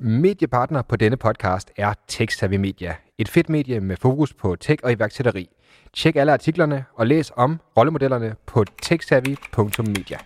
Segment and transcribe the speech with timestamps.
[0.00, 2.94] Mediepartner på denne podcast er TechSavvy Media.
[3.18, 5.48] Et fedt medie med fokus på tech og iværksætteri.
[5.96, 10.18] Tjek alle artiklerne og læs om rollemodellerne på techsavvy.media.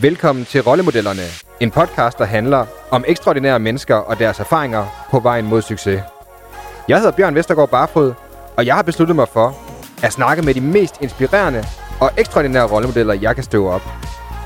[0.00, 1.22] Velkommen til Rollemodellerne,
[1.60, 6.02] en podcast, der handler om ekstraordinære mennesker og deres erfaringer på vejen mod succes.
[6.88, 8.14] Jeg hedder Bjørn Vestergaard Barfod,
[8.56, 9.54] og jeg har besluttet mig for
[10.02, 11.64] at snakke med de mest inspirerende
[12.00, 13.82] og ekstraordinære rollemodeller, jeg kan støve op.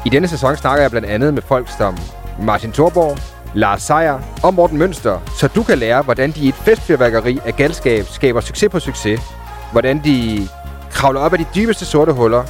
[0.06, 1.96] I denne sæson snakker jeg blandt andet med folk som
[2.42, 6.54] Martin Thorborg, Lars Seier og Morten Mønster, så du kan lære, hvordan de i et
[6.54, 9.20] festfyrværkeri af galskab skaber succes på succes,
[9.72, 10.48] hvordan de
[10.90, 12.44] kravler op af de dybeste sorte huller,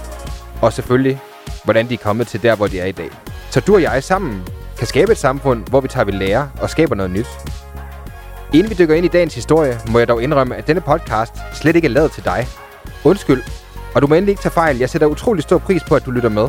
[0.62, 1.20] og selvfølgelig,
[1.64, 3.10] hvordan de er kommet til der, hvor de er i dag.
[3.50, 4.42] Så du og jeg sammen
[4.78, 7.28] kan skabe et samfund, hvor vi tager ved lære og skaber noget nyt.
[8.52, 11.76] Inden vi dykker ind i dagens historie, må jeg dog indrømme, at denne podcast slet
[11.76, 12.46] ikke er lavet til dig.
[13.04, 13.42] Undskyld,
[13.94, 14.78] og du må endelig ikke tage fejl.
[14.78, 16.48] Jeg sætter utrolig stor pris på, at du lytter med.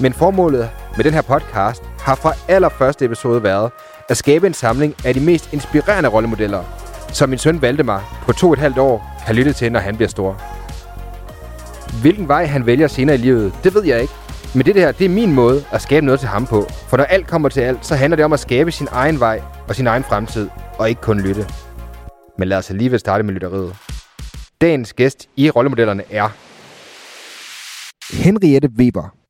[0.00, 3.70] Men formålet med den her podcast har fra allerførste episode været
[4.08, 6.64] at skabe en samling af de mest inspirerende rollemodeller,
[7.12, 9.96] som min søn Valdemar på to og et halvt år kan lytte til, når han
[9.96, 10.42] bliver stor.
[12.00, 14.12] Hvilken vej han vælger senere i livet, det ved jeg ikke.
[14.54, 16.66] Men det her, det er min måde at skabe noget til ham på.
[16.88, 19.42] For når alt kommer til alt, så handler det om at skabe sin egen vej
[19.68, 20.48] og sin egen fremtid,
[20.78, 21.46] og ikke kun lytte.
[22.38, 23.76] Men lad os alligevel starte med lytteriet.
[24.60, 26.28] Dagens gæst i rollemodellerne er
[28.22, 29.21] Henriette Weber.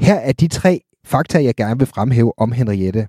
[0.00, 3.08] Her er de tre fakta, jeg gerne vil fremhæve om Henriette.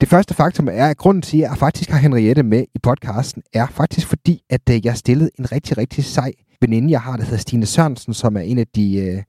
[0.00, 3.42] Det første faktum er, at grunden til, at jeg faktisk har Henriette med i podcasten,
[3.52, 7.24] er faktisk fordi, at øh, jeg stillede en rigtig, rigtig sej veninde, jeg har, der
[7.24, 9.22] hedder Stine Sørensen, som er en af de øh,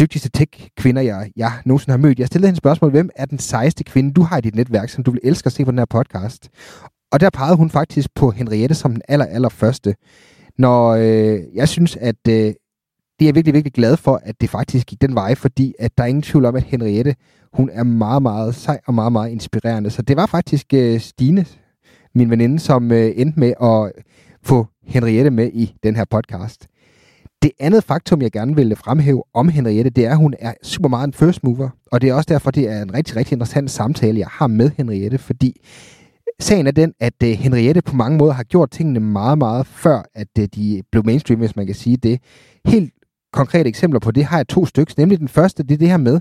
[0.00, 2.18] dygtigste tech-kvinder, jeg, jeg nogensinde har mødt.
[2.18, 5.04] Jeg stillede hende spørgsmål, hvem er den sejeste kvinde, du har i dit netværk, som
[5.04, 6.48] du vil elske at se på den her podcast?
[7.12, 9.94] Og der pegede hun faktisk på Henriette som den aller, aller første.
[10.58, 12.54] Når øh, jeg synes, at øh,
[13.18, 15.98] det er jeg virkelig, virkelig glad for, at det faktisk gik den vej, fordi at
[15.98, 17.14] der er ingen tvivl om, at Henriette,
[17.52, 19.90] hun er meget, meget sej og meget, meget inspirerende.
[19.90, 21.46] Så det var faktisk øh, Stine,
[22.14, 23.92] min veninde, som øh, endte med at
[24.42, 26.66] få Henriette med i den her podcast.
[27.42, 30.88] Det andet faktum, jeg gerne vil fremhæve om Henriette, det er, at hun er super
[30.88, 31.68] meget en first mover.
[31.92, 34.70] Og det er også derfor, det er en rigtig, rigtig interessant samtale, jeg har med
[34.76, 35.60] Henriette, fordi
[36.40, 40.02] sagen er den, at øh, Henriette på mange måder har gjort tingene meget, meget før,
[40.14, 42.20] at øh, de blev mainstream, hvis man kan sige det.
[42.66, 42.92] Helt
[43.32, 44.94] konkrete eksempler på det har jeg to stykker.
[44.96, 46.20] Nemlig den første, det er det her med,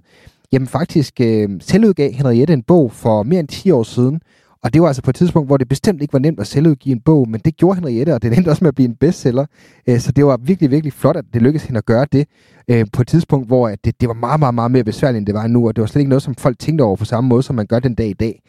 [0.52, 4.22] jamen faktisk øh, selvudgav Henriette en bog for mere end 10 år siden,
[4.64, 6.94] og det var altså på et tidspunkt, hvor det bestemt ikke var nemt at selvudgive
[6.94, 9.46] en bog, men det gjorde Henriette, og det endte også med at blive en bestseller.
[9.90, 12.28] Øh, så det var virkelig, virkelig flot, at det lykkedes hende at gøre det
[12.68, 15.36] øh, på et tidspunkt, hvor det, det var meget, meget, meget mere besværligt, end det
[15.36, 17.44] var nu, og det var slet ikke noget, som folk tænkte over på samme måde,
[17.44, 18.42] som man gør den dag i dag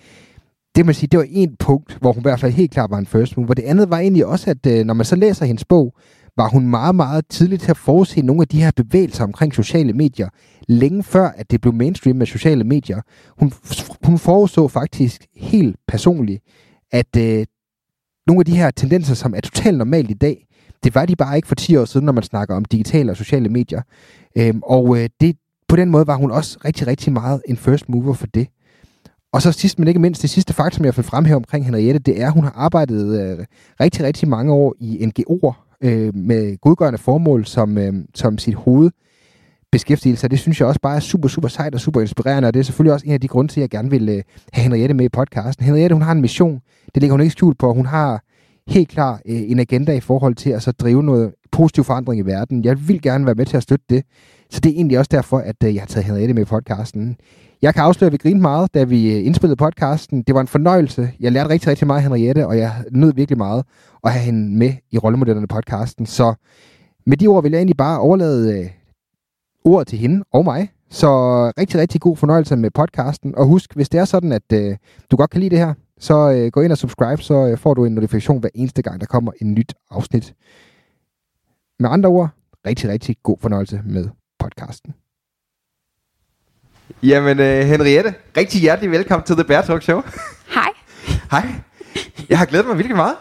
[0.78, 2.98] det man sige, det var en punkt, hvor hun i hvert fald helt klart var
[2.98, 3.48] en first move.
[3.48, 5.94] det andet var egentlig også, at øh, når man så læser hendes bog,
[6.38, 9.92] var hun meget, meget tidligt til at forudse nogle af de her bevægelser omkring sociale
[9.92, 10.28] medier,
[10.68, 13.00] længe før, at det blev mainstream med sociale medier.
[13.38, 13.52] Hun,
[14.04, 16.42] hun forudså faktisk helt personligt,
[16.92, 17.46] at øh,
[18.26, 20.46] nogle af de her tendenser, som er totalt normalt i dag,
[20.84, 23.16] det var de bare ikke for 10 år siden, når man snakker om digitale og
[23.16, 23.82] sociale medier.
[24.36, 25.36] Øhm, og øh, det,
[25.68, 28.48] på den måde var hun også rigtig, rigtig meget en first mover for det.
[29.32, 32.20] Og så sidst, men ikke mindst, det sidste faktum, jeg vil fremhæve omkring Henriette, det
[32.20, 33.46] er, at hun har arbejdet øh,
[33.80, 38.90] rigtig, rigtig mange år i NGO'er øh, med godgørende formål som, øh, som sit hoved
[39.72, 40.28] beskæftigelse.
[40.28, 42.64] Det synes jeg også bare er super, super sejt og super inspirerende, og det er
[42.64, 44.22] selvfølgelig også en af de grunde til, at jeg gerne vil øh,
[44.52, 45.64] have Henriette med i podcasten.
[45.64, 46.60] Henriette, hun har en mission.
[46.94, 47.72] Det ligger hun ikke skjult på.
[47.72, 48.22] Hun har
[48.68, 52.26] helt klar øh, en agenda i forhold til at så drive noget positiv forandring i
[52.26, 52.64] verden.
[52.64, 54.04] Jeg vil gerne være med til at støtte det.
[54.50, 57.16] Så det er egentlig også derfor, at øh, jeg har taget Henriette med i podcasten.
[57.62, 60.22] Jeg kan afsløre, at vi grinede meget, da vi øh, indspillede podcasten.
[60.22, 61.10] Det var en fornøjelse.
[61.20, 63.64] Jeg lærte rigtig, rigtig meget af Henriette, og jeg nød virkelig meget
[64.04, 66.06] at have hende med i rollemodellerne podcasten.
[66.06, 66.34] Så
[67.06, 68.70] med de ord vil jeg egentlig bare overlade øh,
[69.64, 70.68] ordet til hende og mig.
[70.90, 73.34] Så øh, rigtig, rigtig god fornøjelse med podcasten.
[73.34, 74.76] Og husk, hvis det er sådan, at øh,
[75.10, 77.74] du godt kan lide det her, så øh, gå ind og subscribe, så øh, får
[77.74, 80.34] du en notifikation hver eneste gang, der kommer en nyt afsnit.
[81.78, 82.28] Med andre ord,
[82.66, 84.08] rigtig, rigtig god fornøjelse med
[84.38, 84.94] podcasten.
[87.02, 90.02] Jamen, uh, Henriette, rigtig hjertelig velkommen til The Bear Talk Show.
[90.54, 90.70] Hej.
[91.30, 91.46] Hej.
[92.28, 93.14] Jeg har glædet mig virkelig meget.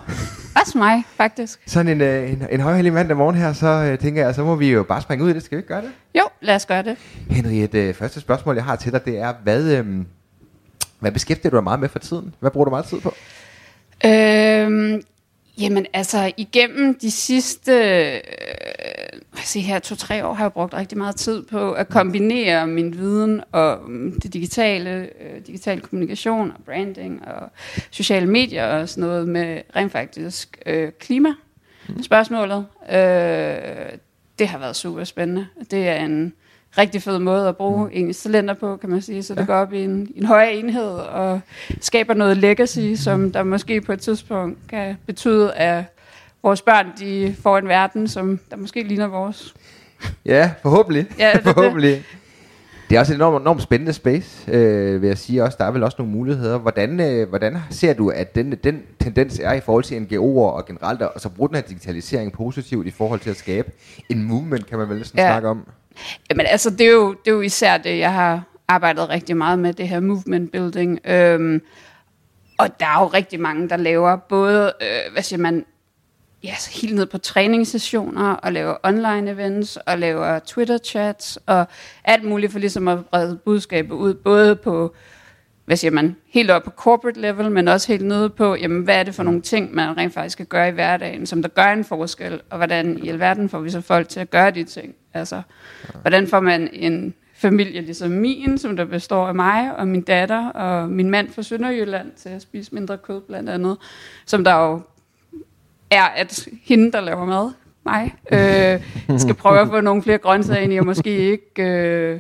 [0.62, 1.60] Også mig, faktisk.
[1.68, 4.56] Sådan en, uh, en, en højheldig mandag morgen her, så uh, tænker jeg, så må
[4.56, 5.44] vi jo bare springe ud i det.
[5.44, 5.92] Skal vi ikke gøre det?
[6.16, 6.98] Jo, lad os gøre det.
[7.30, 10.06] Henriette, første spørgsmål, jeg har til dig, det er, hvad, um,
[11.00, 12.36] hvad beskæftiger du dig meget med for tiden?
[12.40, 13.14] Hvad bruger du meget tid på?
[14.06, 15.02] Øhm,
[15.60, 18.20] Jamen altså, igennem de sidste øh,
[19.44, 23.42] se her, to-tre år har jeg brugt rigtig meget tid på at kombinere min viden
[23.52, 27.50] om det digitale, øh, digital kommunikation og branding og
[27.92, 31.30] sociale medier og sådan noget med rent faktisk øh, klima.
[32.02, 32.66] Spørgsmålet.
[32.92, 33.98] Øh,
[34.40, 35.48] det har været super spændende.
[35.72, 36.34] Det er en
[36.78, 37.92] rigtig fed måde at bruge mm.
[37.94, 39.24] ens talenter på, kan man sige.
[39.24, 39.46] Så det ja.
[39.46, 41.42] går op i en, en højere enhed og
[41.82, 45.84] skaber noget legacy, som der måske på et tidspunkt kan betyde, at
[46.48, 49.56] vores børn de får en verden, som der måske ligner vores.
[50.26, 51.06] Ja, forhåbentlig.
[51.20, 51.92] Ja, det, forhåbentlig.
[51.92, 52.04] Det.
[52.90, 55.58] Det er også en enormt, enormt spændende space, øh, vil jeg sige også.
[55.60, 56.58] Der er vel også nogle muligheder.
[56.58, 60.66] Hvordan, øh, hvordan ser du, at den, den tendens er i forhold til NGO'er og
[60.66, 63.72] generelt, og så bruge den her digitalisering positivt i forhold til at skabe
[64.10, 65.28] en movement, kan man vel næsten ja.
[65.28, 65.68] snakke om?
[66.30, 69.60] Jamen altså, det er, jo, det er jo især det, jeg har arbejdet rigtig meget
[69.60, 71.00] med, det her movement building.
[71.06, 71.62] Øhm,
[72.60, 75.66] og der er jo rigtig mange, der laver både, øh, hvad siger man,
[76.44, 81.66] ja, så helt ned på træningssessioner, og laver online events, og laver Twitter-chats, og
[82.04, 84.96] alt muligt for ligesom at brede budskabet ud, både på,
[85.66, 88.96] hvad siger man, helt op på corporate level, men også helt nede på, jamen, hvad
[88.96, 91.74] er det for nogle ting, man rent faktisk skal gøre i hverdagen, som der gør
[91.74, 94.96] en forskel, og hvordan i alverden får vi så folk til at gøre de ting.
[95.14, 95.42] Altså,
[96.02, 100.50] hvordan får man en familie ligesom min, som der består af mig og min datter
[100.50, 103.78] og min mand fra Sønderjylland til at spise mindre kød blandt andet,
[104.26, 104.82] som der jo
[105.92, 107.52] er, at hende, der laver mad,
[107.86, 112.20] mig, øh, skal prøve at få nogle flere grøntsager ind i, og måske ikke øh,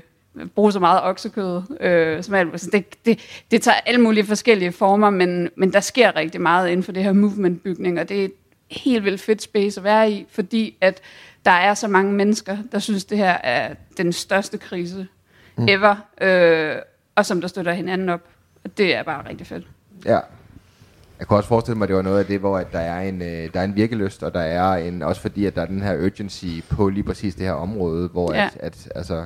[0.55, 1.61] bruge så meget oksekød.
[1.79, 2.51] Øh, som alt.
[2.51, 3.19] Altså, det, det,
[3.51, 7.03] det tager alle mulige forskellige former, men, men der sker rigtig meget inden for det
[7.03, 8.33] her movement-bygning, og det er et
[8.71, 11.01] helt vildt fedt space at være i, fordi at
[11.45, 15.07] der er så mange mennesker, der synes, det her er den største krise
[15.57, 15.67] mm.
[15.67, 16.75] ever, øh,
[17.15, 18.21] og som der støtter hinanden op.
[18.63, 19.67] Og det er bare rigtig fedt.
[20.05, 20.19] Ja,
[21.19, 23.01] jeg kunne også forestille mig, at det var noget af det, hvor at der er
[23.01, 25.65] en, øh, der er en virkeløst, og der er en, også fordi, at der er
[25.65, 28.45] den her urgency på lige præcis det her område, hvor ja.
[28.45, 29.25] at, at, altså...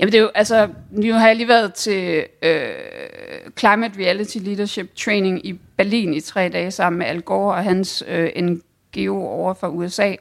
[0.00, 2.68] Jamen det er jo, altså, nu har jeg lige været til øh,
[3.58, 8.04] Climate Reality Leadership Training i Berlin i tre dage sammen med Al Gore og hans
[8.08, 10.14] øh, NGO over for USA.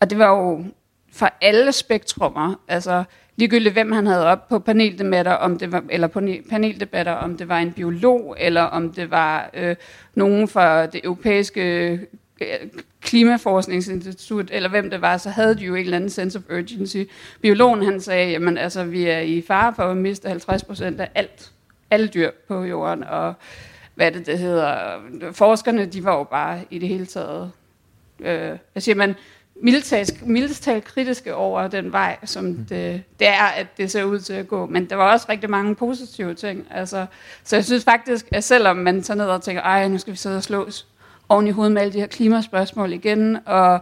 [0.00, 0.64] Og det var jo
[1.12, 3.04] fra alle spektrummer, altså
[3.38, 6.20] ligegyldigt hvem han havde op på paneldebatter, om det var, eller på
[6.50, 9.76] paneldebatter, om det var en biolog, eller om det var øh,
[10.14, 11.92] nogen fra det europæiske
[12.40, 12.48] øh,
[13.00, 16.96] klimaforskningsinstitut, eller hvem det var, så havde de jo en eller anden sense of urgency.
[17.40, 21.08] Biologen han sagde, jamen altså, vi er i fare for at miste 50 procent af
[21.14, 21.52] alt,
[21.90, 23.34] alle dyr på jorden, og
[23.94, 25.00] hvad det, det hedder.
[25.32, 27.50] Forskerne, de var jo bare i det hele taget,
[28.20, 29.14] øh, hvad siger man,
[29.62, 32.56] mildest talt kritiske over den vej, som mm.
[32.56, 34.66] det, det er, at det ser ud til at gå.
[34.66, 36.66] Men der var også rigtig mange positive ting.
[36.70, 37.06] Altså,
[37.44, 40.18] så jeg synes faktisk, at selvom man tager ned og tænker, ej, nu skal vi
[40.18, 40.86] sidde og slås
[41.28, 43.80] oven i hovedet med alle de her klimaspørgsmål igen, og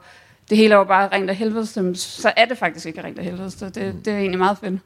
[0.51, 3.25] det hele er jo bare rent af helvede, så er det faktisk ikke rent af
[3.25, 3.51] helvede.
[3.51, 4.81] Så det, det er egentlig meget fedt.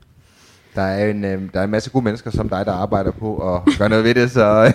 [0.75, 3.55] Der er, en, øh, der er en masse gode mennesker som dig, der arbejder på
[3.55, 4.73] at gøre noget ved det, så...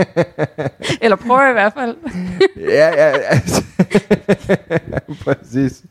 [1.02, 1.96] Eller prøver i hvert fald.
[2.56, 3.64] ja, ja, altså.
[5.24, 5.84] Præcis.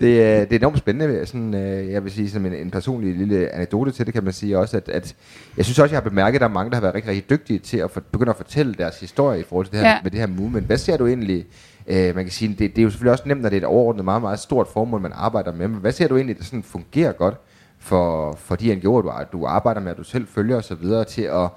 [0.00, 3.16] Det, er, det er enormt spændende, sådan, øh, jeg vil sige, som en, en personlig
[3.16, 5.14] lille anekdote til det, kan man sige også, at, at
[5.56, 7.30] jeg synes også, jeg har bemærket, at der er mange, der har været rigtig, rigtig
[7.30, 9.98] dygtige til at for, begynde at fortælle deres historie i forhold til det her, ja.
[10.02, 10.66] med det her movement.
[10.66, 11.46] Hvad ser du egentlig,
[11.86, 13.66] øh, man kan sige, det, det er jo selvfølgelig også nemt, når det er et
[13.66, 16.62] overordnet meget, meget stort formål, man arbejder med, men hvad ser du egentlig, der sådan
[16.62, 17.34] fungerer godt
[17.78, 21.50] for, for de NGO'er, du, du arbejder med, at du selv følger osv., til at,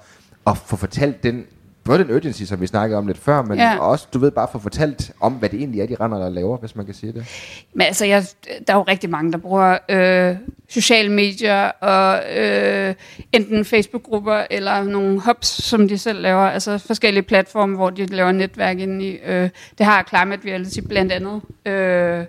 [0.46, 1.46] at få fortalt den
[1.84, 3.78] både den urgency, som vi snakkede om lidt før, men ja.
[3.78, 6.58] også, du ved, bare få fortalt om, hvad det egentlig er, de render og laver,
[6.58, 7.26] hvis man kan sige det.
[7.74, 8.24] Men altså, jeg,
[8.66, 10.36] der er jo rigtig mange, der bruger øh,
[10.68, 12.94] sociale medier, og øh,
[13.32, 18.32] enten Facebook-grupper, eller nogle hubs, som de selv laver, altså forskellige platforme, hvor de laver
[18.32, 19.18] netværk ind i.
[19.26, 21.40] Øh, det har Climate Reality blandt andet.
[21.66, 22.24] Øh,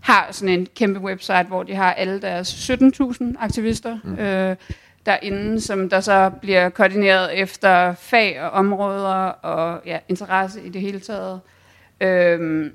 [0.00, 4.14] har sådan en kæmpe website, hvor de har alle deres 17.000 aktivister mm.
[4.14, 4.56] øh,
[5.06, 10.80] derinde, som der så bliver koordineret efter fag og områder og ja, interesse i det
[10.80, 11.40] hele taget.
[12.00, 12.72] Øhm,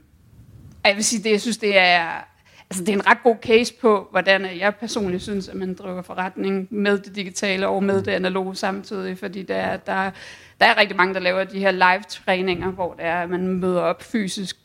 [0.85, 2.27] jeg vil sige, det, jeg synes, det er,
[2.69, 6.01] altså, det er en ret god case på, hvordan jeg personligt synes, at man driver
[6.01, 10.11] forretning med det digitale og med det analoge samtidig, fordi der, der,
[10.59, 13.81] der er rigtig mange, der laver de her live-træninger, hvor det er, at man møder
[13.81, 14.57] op fysisk,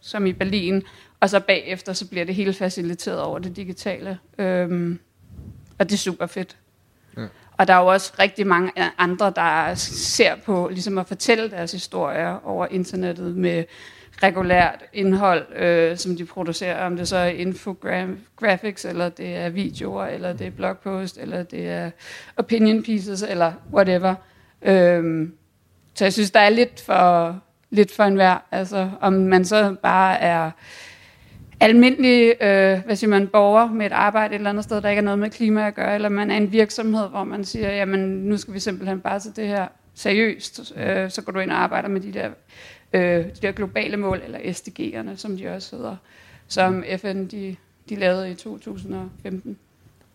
[0.00, 0.82] som i Berlin,
[1.20, 4.18] og så bagefter, så bliver det hele faciliteret over det digitale.
[4.38, 4.98] Øhm,
[5.78, 6.56] og det er super fedt.
[7.16, 7.26] Ja.
[7.56, 11.72] Og der er jo også rigtig mange andre, der ser på ligesom at fortælle deres
[11.72, 13.64] historier over internettet med
[14.22, 20.06] regulært indhold, øh, som de producerer, om det så er infographics, eller det er videoer,
[20.06, 21.90] eller det er blogpost, eller det er
[22.36, 24.14] opinion pieces, eller whatever.
[24.62, 25.32] Øhm,
[25.94, 27.38] så jeg synes, der er lidt for,
[27.70, 28.38] lidt for enhver.
[28.50, 30.50] Altså, om man så bare er
[31.60, 35.00] almindelig øh, hvad siger man, borger med et arbejde et eller andet sted, der ikke
[35.00, 38.00] er noget med klima at gøre, eller man er en virksomhed, hvor man siger, jamen
[38.00, 41.62] nu skal vi simpelthen bare tage det her seriøst, øh, så går du ind og
[41.62, 42.30] arbejder med de der,
[42.92, 45.96] øh, de der globale mål, eller SDG'erne, som de også hedder,
[46.48, 47.56] som FN de,
[47.88, 49.58] de lavede i 2015.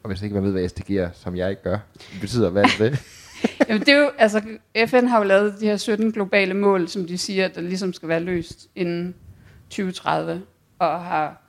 [0.04, 2.64] Og hvis ikke man ved, hvad SDG er, som jeg ikke gør, det betyder, hvad
[2.64, 3.00] er det?
[3.68, 4.42] Jamen, det er jo, altså,
[4.88, 8.10] FN har jo lavet de her 17 globale mål, som de siger, der ligesom skal
[8.10, 9.16] være løst inden
[9.70, 10.42] 2030,
[10.86, 11.44] og har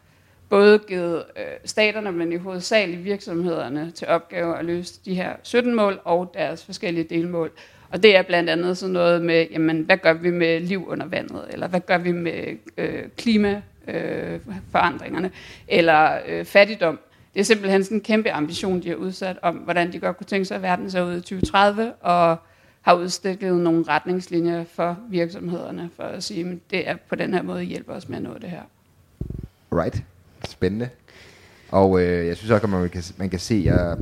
[0.48, 5.74] både givet øh, staterne, men i hovedsageligt virksomhederne til opgave at løse de her 17
[5.74, 7.50] mål og deres forskellige delmål.
[7.90, 11.06] Og det er blandt andet sådan noget med, jamen, hvad gør vi med liv under
[11.06, 15.32] vandet, eller hvad gør vi med øh, klimaforandringerne, øh,
[15.68, 16.98] eller øh, fattigdom.
[17.34, 20.26] Det er simpelthen sådan en kæmpe ambition, de har udsat om, hvordan de godt kunne
[20.26, 22.36] tænke sig, at verden ser ud i 2030, og
[22.82, 27.42] har udstikket nogle retningslinjer for virksomhederne, for at sige, at det er på den her
[27.42, 28.62] måde hjælper os med at nå det her.
[29.82, 30.02] Right.
[30.48, 30.88] Spændende.
[31.70, 33.98] Og øh, jeg synes også, at man kan, man kan se, at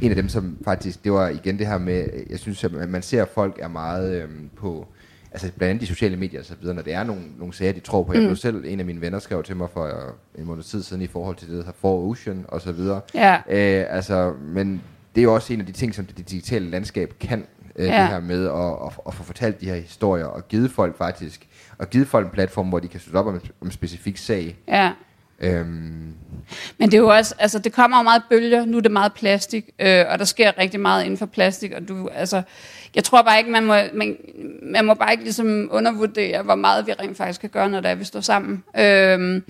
[0.00, 3.02] en af dem, som faktisk, det var igen det her med, jeg synes, at man
[3.02, 4.86] ser, at folk er meget øh, på,
[5.32, 7.72] altså blandt andet de sociale medier og så videre, når det er nogle, nogle sager,
[7.72, 8.12] de tror på.
[8.12, 8.28] Jeg mm.
[8.28, 11.06] blev selv, en af mine venner skrev til mig for en måned tid siden i
[11.06, 13.00] forhold til det, hedder For Ocean og så videre.
[13.14, 13.34] Ja.
[13.34, 14.82] Øh, altså, men
[15.14, 17.44] det er jo også en af de ting, som det digitale landskab kan,
[17.76, 18.00] øh, ja.
[18.02, 21.48] det her med at, at, at få fortalt de her historier, og givet folk faktisk,
[21.80, 24.56] og givet folk en platform, hvor de kan støtte op om, om en specifik sag.
[24.68, 24.92] Ja.
[25.40, 26.14] Øhm.
[26.78, 29.12] Men det er jo også, altså det kommer jo meget bølger, nu er det meget
[29.12, 32.42] plastik, øh, og der sker rigtig meget inden for plastik, og du, altså,
[32.94, 34.16] jeg tror bare ikke, man må, man,
[34.62, 37.90] man må bare ikke ligesom undervurdere, hvor meget vi rent faktisk kan gøre, når det
[37.90, 38.64] er, vi står sammen.
[38.78, 39.42] Øh,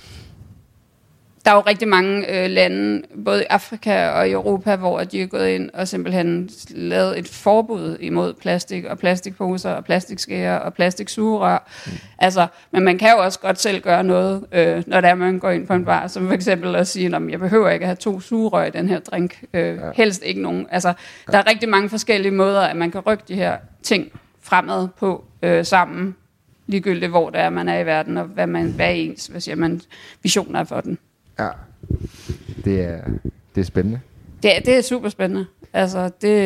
[1.44, 5.22] der er jo rigtig mange øh, lande, både i Afrika og i Europa, hvor de
[5.22, 10.74] er gået ind og simpelthen lavet et forbud imod plastik og plastikposer og plastikskærer og
[10.74, 11.68] plastiksugerør.
[11.86, 11.92] Mm.
[12.18, 15.50] Altså, men man kan jo også godt selv gøre noget, øh, når der man går
[15.50, 17.96] ind på en bar, som for eksempel at sige, at jeg behøver ikke at have
[17.96, 19.44] to sugerør i den her drink.
[19.54, 19.90] Øh, ja.
[19.94, 20.66] Helst ikke nogen.
[20.70, 21.32] Altså, ja.
[21.32, 25.24] der er rigtig mange forskellige måder, at man kan rykke de her ting fremad på
[25.42, 26.16] øh, sammen,
[26.66, 29.40] ligegyldigt hvor det er, man er i verden, og hvad, man, hvad er ens hvad
[29.40, 29.80] siger man,
[30.22, 30.98] visioner for den.
[31.40, 31.48] Ja,
[32.64, 33.00] det er,
[33.54, 34.00] det er spændende.
[34.42, 35.46] Det, det er super spændende.
[35.72, 36.36] Altså, det...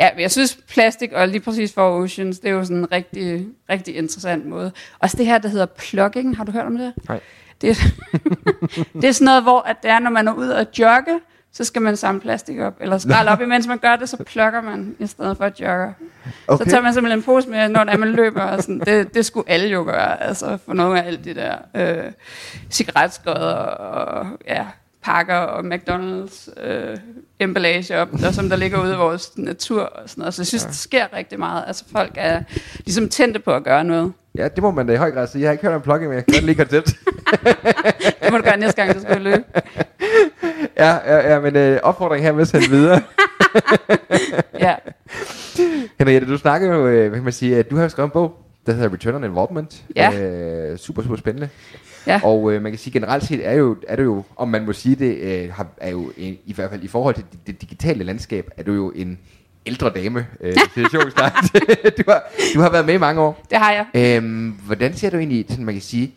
[0.00, 3.46] Ja, jeg synes plastik og lige præcis for Oceans, det er jo sådan en rigtig,
[3.70, 4.72] rigtig interessant måde.
[4.98, 6.92] Også det her, der hedder plugging, har du hørt om det?
[7.08, 7.20] Nej.
[7.60, 7.76] Det,
[9.00, 11.20] det er sådan noget, hvor at det er, når man er ude og jogge,
[11.52, 14.60] så skal man samle plastik op, eller skralde op, imens man gør det, så plukker
[14.60, 15.94] man i stedet for at jogge.
[16.48, 16.64] Okay.
[16.64, 18.80] Så tager man simpelthen en pose med, når der man løber, og sådan.
[18.80, 22.12] Det, det skulle alle jo gøre, altså for nogle af alle de der øh,
[22.70, 24.66] cigaretskodder og ja,
[25.02, 26.96] pakker og McDonald's øh,
[27.40, 30.34] emballage op, der, som der ligger ude i vores natur og sådan noget.
[30.34, 30.68] Så jeg synes, ja.
[30.68, 31.64] det sker rigtig meget.
[31.66, 32.42] Altså folk er
[32.84, 34.12] ligesom tændte på at gøre noget.
[34.34, 35.42] Ja, det må man da i høj grad sige.
[35.42, 36.90] Jeg har ikke hørt om plugging, men jeg kan godt lide koncept.
[38.30, 39.44] det må du gøre næste gang, du skal løbe.
[40.76, 43.02] ja, ja, ja, men øh, opfordring her med at sende videre.
[44.66, 44.74] ja.
[45.98, 48.34] Henriette, du snakker jo, øh, hvad kan man sige, at du har skrevet en bog,
[48.66, 49.82] der hedder Return on Involvement.
[49.96, 50.20] Ja.
[50.20, 51.48] Øh, super, super spændende.
[52.06, 52.20] Ja.
[52.24, 54.72] Og øh, man kan sige generelt set er, jo, er det jo, om man må
[54.72, 58.04] sige det, øh, er jo en, i hvert fald i forhold til det, det digitale
[58.04, 59.18] landskab, er du jo en
[59.66, 60.26] ældre dame.
[60.40, 60.54] Øh,
[61.98, 62.22] du, har,
[62.54, 63.44] du har været med i mange år.
[63.50, 64.16] Det har jeg.
[64.16, 66.14] Øhm, hvordan ser du egentlig, sådan man kan sige,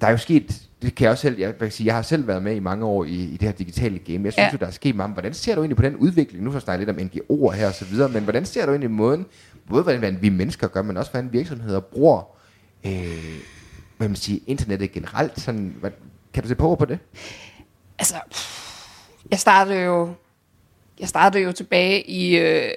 [0.00, 2.26] der er jo sket, det kan jeg også selv, jeg, kan sige, jeg har selv
[2.26, 4.24] været med i mange år i, i det her digitale game.
[4.24, 4.50] Jeg synes ja.
[4.52, 5.12] jo, der er sket meget.
[5.12, 6.44] Hvordan ser du egentlig på den udvikling?
[6.44, 8.90] Nu får jeg lidt om NGO'er her og så videre, men hvordan ser du egentlig
[8.90, 9.26] måden,
[9.68, 12.36] både hvordan vi mennesker gør, men også hvordan virksomheder bruger
[12.86, 13.40] øh,
[13.96, 15.40] hvad man siger, internettet generelt?
[15.40, 15.90] Sådan, hvad,
[16.34, 16.98] kan du se på på det?
[17.98, 18.14] Altså,
[19.30, 20.14] jeg startede jo,
[21.00, 22.70] jeg startede jo tilbage i, øh,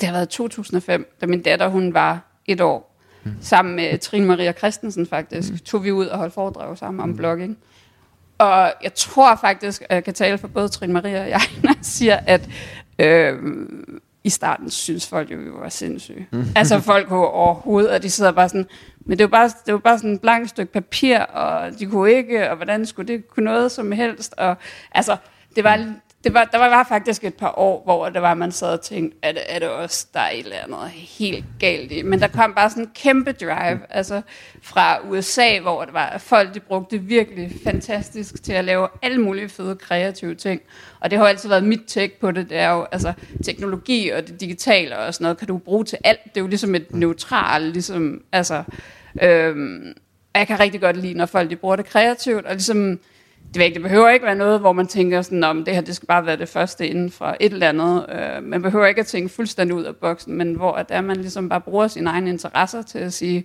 [0.00, 2.93] det har været 2005, da min datter, hun var et år.
[3.24, 3.32] Mm.
[3.40, 5.58] Sammen med Trine Maria Christensen faktisk, mm.
[5.58, 7.16] tog vi ud og holdt foredrag sammen om mm.
[7.16, 7.58] blogging.
[8.38, 11.70] Og jeg tror faktisk, at jeg kan tale for både Trine Maria og jeg, når
[11.70, 12.48] jeg siger, at
[12.98, 13.38] øh,
[14.24, 16.26] i starten synes folk jo, vi var sindssyge.
[16.32, 16.44] Mm.
[16.56, 18.66] altså folk kunne overhovedet, og de sidder bare sådan,
[19.06, 22.12] men det var bare, det var bare sådan et blankt stykke papir, og de kunne
[22.12, 24.56] ikke, og hvordan skulle det kunne noget som helst, og
[24.92, 25.16] altså,
[25.56, 28.68] det var, det var, der var faktisk et par år, hvor det var, man sad
[28.68, 32.02] og tænkte, er det, er det også, der er et eller andet helt galt i.
[32.02, 34.22] Men der kom bare sådan en kæmpe drive, altså
[34.62, 39.20] fra USA, hvor det var, at folk de brugte virkelig fantastisk til at lave alle
[39.20, 40.60] mulige fede kreative ting.
[41.00, 43.12] Og det har altid været mit take på det, det er jo, altså
[43.44, 46.24] teknologi og det digitale og sådan noget, kan du bruge til alt.
[46.24, 48.62] Det er jo ligesom et neutralt, ligesom, altså,
[49.22, 49.92] øhm,
[50.34, 53.00] jeg kan rigtig godt lide, når folk de bruger det kreativt, og ligesom,
[53.54, 55.96] det, ikke, det behøver ikke være noget, hvor man tænker sådan, om det her det
[55.96, 58.06] skal bare være det første inden for et eller andet.
[58.08, 61.16] Øh, man behøver ikke at tænke fuldstændig ud af boksen, men hvor at der man
[61.16, 63.44] ligesom bare bruger sine egne interesser til at sige,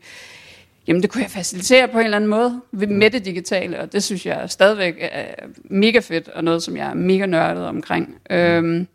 [0.87, 4.03] jamen det kunne jeg facilitere på en eller anden måde med det digitale, og det
[4.03, 5.25] synes jeg stadigvæk er
[5.63, 8.15] mega fedt, og noget, som jeg er mega nørdet omkring.
[8.29, 8.87] Øhm,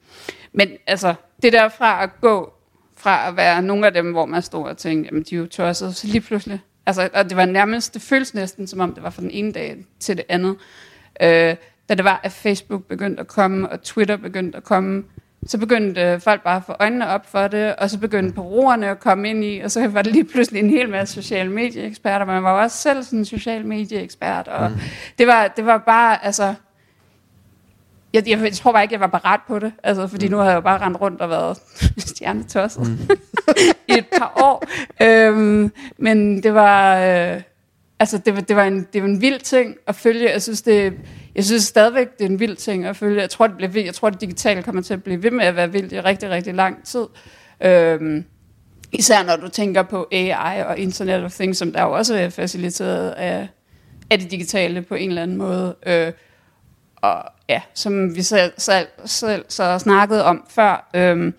[0.52, 2.52] men altså, det der fra at gå
[2.96, 5.46] fra at være nogle af dem, hvor man stod og tænkte, jamen de er jo
[5.46, 6.60] tosset, så lige pludselig.
[6.86, 9.52] Altså, og det var nærmest, det føles næsten som om, det var fra den ene
[9.52, 10.56] dag til det andet
[11.22, 11.56] øh,
[11.88, 15.04] da det var, at Facebook begyndte at komme, og Twitter begyndte at komme,
[15.46, 19.00] så begyndte folk bare at få øjnene op for det, og så begyndte bureauerne at
[19.00, 22.42] komme ind i, og så var det lige pludselig en hel masse sociale medieeksperter, man
[22.42, 24.76] var jo også selv sådan en social medieekspert, og mm.
[25.18, 26.54] det, var, det var bare, altså,
[28.12, 30.30] jeg, jeg, jeg tror bare ikke, jeg var parat på det, altså, fordi mm.
[30.32, 31.58] nu har jeg jo bare rendt rundt og været
[31.98, 33.16] stjernetosset mm.
[33.94, 34.64] i et par år,
[35.02, 36.98] øhm, men det var...
[36.98, 37.42] Øh,
[38.00, 40.30] altså det var, det var en det var en vild ting at følge.
[40.30, 40.92] Jeg synes det
[41.34, 43.20] jeg synes stadigvæk det er en vild ting at følge.
[43.20, 43.84] Jeg tror det bliver.
[43.84, 46.30] Jeg tror det digitale kommer til at blive ved med at være vildt i rigtig
[46.30, 47.06] rigtig lang tid.
[47.60, 48.24] Øhm,
[48.92, 52.28] især når du tænker på AI og Internet of Things, som der jo også er
[52.28, 53.48] faciliteret af,
[54.10, 55.76] af det digitale på en eller anden måde.
[55.86, 56.12] Øh,
[56.96, 61.32] og ja, som vi selv, selv, selv så snakket om før, øh,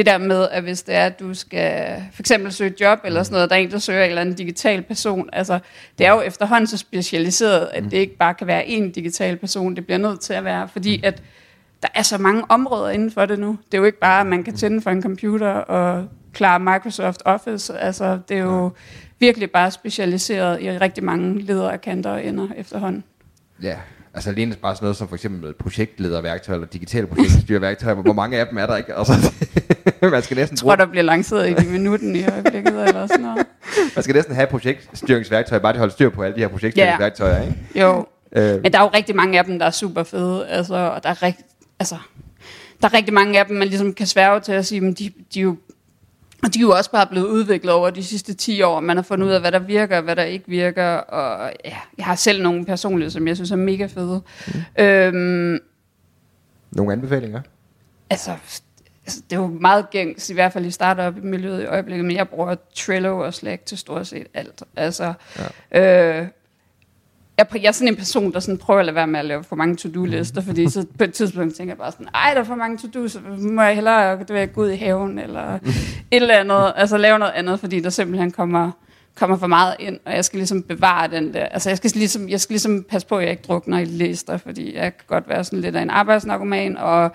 [0.00, 3.22] det der med, at hvis det er, at du skal for eksempel søge job eller
[3.22, 5.58] sådan noget, der er en, der søger en eller anden digital person, altså
[5.98, 9.76] det er jo efterhånden så specialiseret, at det ikke bare kan være en digital person,
[9.76, 11.22] det bliver nødt til at være, fordi at
[11.82, 13.58] der er så mange områder inden for det nu.
[13.66, 17.22] Det er jo ikke bare, at man kan tænde for en computer og klare Microsoft
[17.24, 18.70] Office, altså det er jo
[19.18, 23.04] virkelig bare specialiseret i rigtig mange ledere, kanter og ender efterhånden.
[23.62, 23.76] Ja,
[24.14, 27.94] Altså alene bare sådan noget som for eksempel projektlederværktøj eller digitale projektstyreværktøjer.
[27.94, 28.94] Hvor mange af dem er der ikke?
[28.94, 29.12] Altså,
[30.02, 33.46] man skal næsten Jeg tror, der bliver lanceret i minutten i øjeblikket eller sådan noget.
[33.96, 37.42] Man skal næsten have projektstyringsværktøj, bare til at holde styr på alle de her projektstyringsværktøjer,
[37.42, 37.56] ikke?
[37.74, 38.62] Jo, øh.
[38.62, 40.48] men der er jo rigtig mange af dem, der er super fede.
[40.48, 41.40] Altså, og der er, rigt,
[41.78, 41.96] altså,
[42.82, 45.12] der er rigtig mange af dem, man ligesom kan sværge til at sige, men de,
[45.34, 45.56] de er jo
[46.42, 48.80] og de er jo også bare blevet udviklet over de sidste 10 år.
[48.80, 50.86] Man har fundet ud af, hvad der virker og hvad der ikke virker.
[50.94, 54.22] Og ja, jeg har selv nogle personlige, som jeg synes er mega fede.
[54.46, 54.84] Mm.
[54.84, 55.58] Øhm,
[56.72, 57.40] nogle anbefalinger?
[58.10, 58.30] Altså,
[59.06, 62.28] altså, det er jo meget gængs, i hvert fald i startup-miljøet i øjeblikket, men jeg
[62.28, 64.62] bruger Trello og Slack til stort set alt.
[64.76, 65.12] Altså,
[65.72, 66.20] ja.
[66.20, 66.28] øh,
[67.40, 69.44] jeg, jeg er sådan en person, der sådan prøver at lade være med at lave
[69.44, 72.44] for mange to-do-lister, fordi så på et tidspunkt tænker jeg bare sådan, ej, der er
[72.44, 75.62] for mange to-do, så må jeg hellere det vil gå ud i haven, eller et
[76.10, 78.70] eller andet, altså lave noget andet, fordi der simpelthen kommer,
[79.14, 82.28] kommer for meget ind, og jeg skal ligesom bevare den der, altså jeg skal ligesom,
[82.28, 85.28] jeg skal ligesom passe på, at jeg ikke drukner i lister, fordi jeg kan godt
[85.28, 87.12] være sådan lidt af en arbejdsnarkoman, og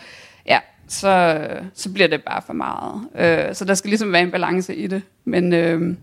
[0.47, 1.37] ja, så,
[1.73, 3.01] så bliver det bare for meget.
[3.17, 5.53] Øh, så der skal ligesom være en balance i det, men...
[5.53, 5.95] Øh,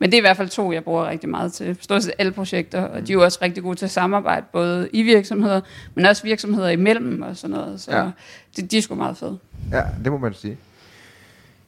[0.00, 2.32] men det er i hvert fald to, jeg bruger rigtig meget til stort set alle
[2.32, 5.60] projekter, og de er jo også rigtig gode til at samarbejde, både i virksomheder,
[5.94, 7.80] men også virksomheder imellem og sådan noget.
[7.80, 8.10] Så ja.
[8.56, 9.38] det, de er sgu meget fede.
[9.72, 10.56] Ja, det må man sige.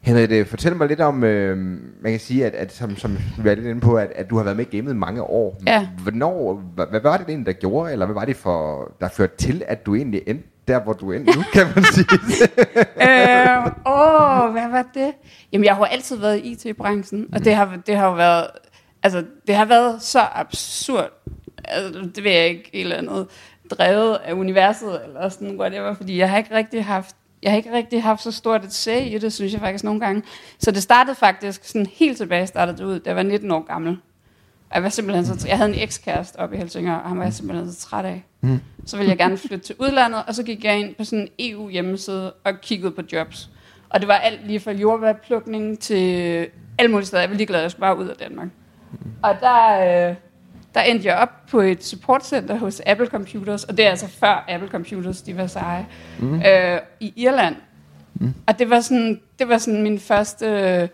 [0.01, 1.59] Henrik, fortæl mig lidt om, øh,
[2.01, 4.37] man kan sige, at, at som, som vi er lidt inde på, at, at du
[4.37, 5.61] har været med i gamet mange år.
[5.66, 5.88] Ja.
[6.03, 9.37] Hvornår, hvad, hvad var det egentlig, der gjorde, eller hvad var det, for, der førte
[9.37, 12.06] til, at du egentlig endte der, hvor du er nu, kan man sige.
[13.08, 15.12] øh, åh, hvad var det?
[15.52, 18.46] Jamen, jeg har jo altid været i IT-branchen, og det har, det har jo været,
[19.02, 21.11] altså, det har været så absurd,
[21.64, 23.26] altså, det ved jeg ikke, eller andet,
[23.70, 27.72] drevet af universet, eller sådan, whatever, fordi jeg har ikke rigtig haft jeg har ikke
[27.72, 30.22] rigtig haft så stort et sag i det, synes jeg faktisk nogle gange.
[30.58, 33.66] Så det startede faktisk sådan helt tilbage, startede det ud, da jeg var 19 år
[33.66, 33.98] gammel.
[34.74, 37.32] Jeg, var simpelthen så, jeg havde en ekskæreste oppe i Helsingør, og han var jeg
[37.32, 38.24] simpelthen så træt af.
[38.40, 38.61] Mm.
[38.87, 41.52] Så ville jeg gerne flytte til udlandet, og så gik jeg ind på sådan en
[41.52, 43.50] EU-hjemmeside og kiggede på jobs.
[43.88, 46.46] Og det var alt lige fra jordbærplukning til
[46.78, 47.22] alle mulige steder.
[47.22, 48.48] Jeg var ligeglad, at jeg skulle bare ud af Danmark.
[48.92, 49.11] Mm.
[49.22, 50.14] Og der, øh,
[50.74, 54.44] der endte jeg op på et supportcenter hos Apple Computers, og det er altså før
[54.48, 55.87] Apple Computers, de var seje,
[56.18, 56.42] mm.
[56.42, 57.56] øh, i Irland.
[58.14, 58.35] Mm.
[58.46, 60.88] Og det var sådan, det var sådan min første, øh,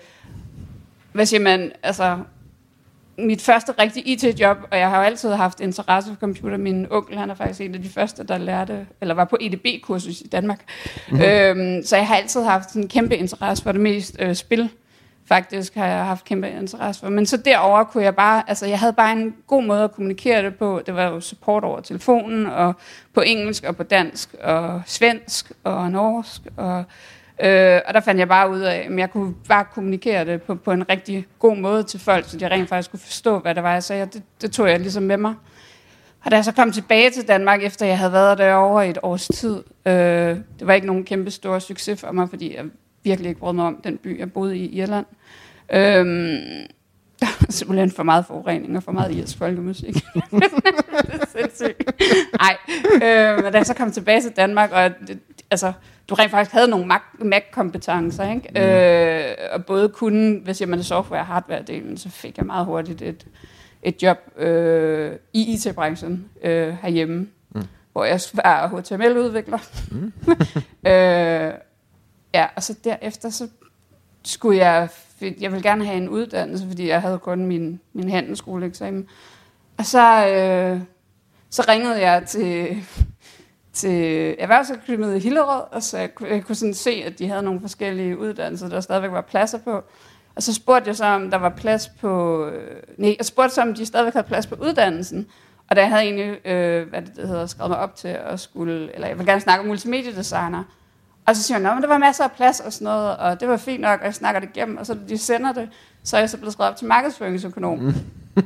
[1.12, 2.18] hvad siger man, altså
[3.18, 6.57] mit første rigtige IT-job, og jeg har jo altid haft interesse for computer.
[6.57, 10.20] Min onkel, han er faktisk en af de første, der lærte, eller var på EDB-kursus
[10.20, 10.61] i Danmark.
[11.11, 11.24] Mm-hmm.
[11.24, 14.70] Øhm, så jeg har altid haft en kæmpe interesse for det mest øh, spil.
[15.28, 17.09] Faktisk har jeg haft kæmpe interesse for.
[17.09, 20.42] Men så derover kunne jeg bare, altså jeg havde bare en god måde at kommunikere
[20.42, 20.83] det på.
[20.87, 22.74] Det var jo support over telefonen, og
[23.14, 26.85] på engelsk, og på dansk, og svensk, og norsk, og
[27.40, 30.55] Øh, og der fandt jeg bare ud af, at jeg kunne bare kommunikere det på,
[30.55, 33.62] på en rigtig god måde til folk, så de rent faktisk kunne forstå, hvad det
[33.62, 34.07] var, jeg sagde.
[34.07, 35.35] Det, det tog jeg ligesom med mig.
[36.24, 38.98] Og da jeg så kom tilbage til Danmark, efter jeg havde været derovre i et
[39.03, 39.92] års tid, øh,
[40.59, 42.64] det var ikke nogen kæmpe stor succes for mig, fordi jeg
[43.05, 45.07] virkelig ikke brød mig om den by, jeg boede i Irland.
[45.72, 45.79] Øh,
[47.20, 49.94] der var simpelthen for meget forurening og for meget irsk folkemusik.
[49.94, 50.42] det
[51.12, 51.90] er sindssygt.
[52.40, 52.57] Nej,
[52.94, 55.18] øh, men da jeg så kom tilbage til Danmark, og det,
[55.50, 55.72] altså,
[56.08, 58.48] du rent faktisk havde nogle Mac-kompetencer, ikke?
[58.50, 58.61] Mm.
[58.61, 63.02] Øh, og både kunne, hvis jeg man software- og hardware-delen, så fik jeg meget hurtigt
[63.02, 63.26] et,
[63.82, 67.62] et job øh, i IT-branchen øh, herhjemme, mm.
[67.92, 69.58] hvor jeg var HTML-udvikler.
[69.90, 70.12] Mm.
[70.90, 71.52] øh,
[72.34, 73.48] ja, og så derefter, så
[74.24, 74.88] skulle jeg,
[75.20, 79.08] jeg ville gerne have en uddannelse, fordi jeg havde kun min, min handelsskoleeksamen.
[79.78, 80.80] Og så, øh,
[81.50, 82.76] så ringede jeg til
[83.78, 87.42] til Erhvervsakademiet i Hillerød, og så jeg kunne, jeg kunne sådan se, at de havde
[87.42, 89.82] nogle forskellige uddannelser, der stadigvæk var pladser på.
[90.36, 92.44] Og så spurgte jeg så, om der var plads på...
[92.46, 95.26] Øh, nej, jeg spurgte så, om de stadigvæk havde plads på uddannelsen.
[95.70, 98.94] Og der havde jeg egentlig, øh, hvad det hedder, skrevet mig op til at skulle...
[98.94, 100.64] Eller jeg vil gerne snakke om multimediedesigner.
[101.26, 103.48] Og så siger jeg, at der var masser af plads og sådan noget, og det
[103.48, 105.68] var fint nok, og jeg snakker det igennem, og så de sender det,
[106.04, 107.78] så er jeg så blevet skrevet op til markedsføringsøkonom.
[107.78, 107.94] Mm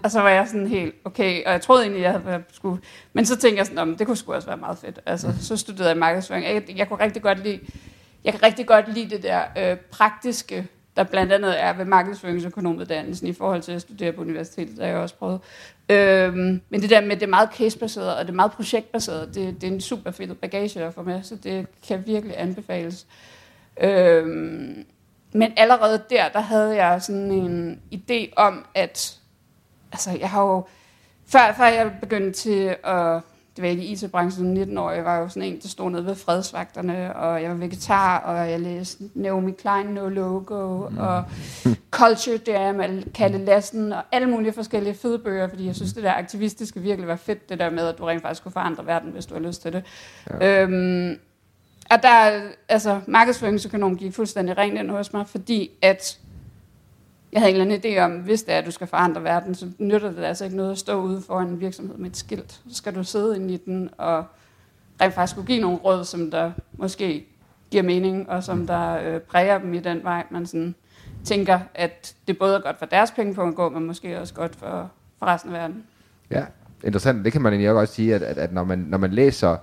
[0.05, 2.83] og så var jeg sådan helt, okay, og jeg troede egentlig, jeg havde skulle...
[3.12, 5.00] Men så tænkte jeg sådan, det kunne sgu også være meget fedt.
[5.07, 5.35] Altså, mm.
[5.40, 6.44] så studerede jeg markedsføring.
[6.44, 7.61] Jeg, jeg kunne rigtig godt lide,
[8.24, 13.28] jeg kan rigtig godt lide det der øh, praktiske, der blandt andet er ved markedsføringsøkonomuddannelsen
[13.28, 15.40] i forhold til at studere på universitetet, der har jeg også prøvet.
[15.88, 19.61] Øhm, men det der med, det er meget casebaseret, og det er meget projektbaseret, det,
[19.61, 23.07] det er en super fed bagage at få med, så det kan virkelig anbefales.
[23.81, 24.85] Øhm,
[25.33, 29.18] men allerede der, der havde jeg sådan en idé om, at
[29.92, 30.64] altså, jeg har jo,
[31.26, 33.20] før, før jeg begyndte til at
[33.57, 36.07] det var ikke i IT-branchen 19 år, jeg var jo sådan en, der stod nede
[36.07, 40.98] ved fredsvagterne, og jeg var vegetar, og jeg læste Naomi Klein, No Logo, mm.
[40.98, 41.24] og
[41.90, 42.81] Culture Jam,
[43.14, 47.09] Kalle Lassen, og alle mulige forskellige fede bøger, fordi jeg synes, det der aktivistiske virkelig
[47.09, 49.40] var fedt, det der med, at du rent faktisk kunne forandre verden, hvis du har
[49.40, 49.85] lyst til det.
[50.40, 50.62] Ja.
[50.62, 51.18] Øhm,
[51.90, 56.18] og der, altså, markedsføringsøkonom gik fuldstændig rent ind hos mig, fordi at
[57.32, 59.54] jeg havde en eller anden idé om, hvis det er, at du skal forandre verden,
[59.54, 62.60] så nytter det altså ikke noget at stå ude foran en virksomhed med et skilt.
[62.68, 64.24] Så skal du sidde inde i den og
[65.00, 67.26] rent faktisk kunne give nogle råd, som der måske
[67.70, 70.74] giver mening, og som der øh, præger dem i den vej, man sådan
[71.24, 74.34] tænker, at det både er godt for deres penge på at gå, men måske også
[74.34, 75.84] godt for, for resten af verden.
[76.30, 76.44] Ja,
[76.84, 77.24] interessant.
[77.24, 79.58] Det kan man egentlig også sige, at, at, at når, man, når man læser uh,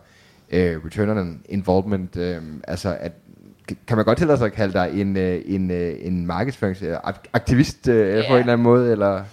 [0.85, 3.11] Return on Involvement, uh, altså at
[3.87, 8.27] kan man godt tillade sig at kalde dig en, øh, en, øh, en markedsføringsaktivist yeah.
[8.27, 8.91] på en eller anden måde?
[8.91, 9.23] Eller?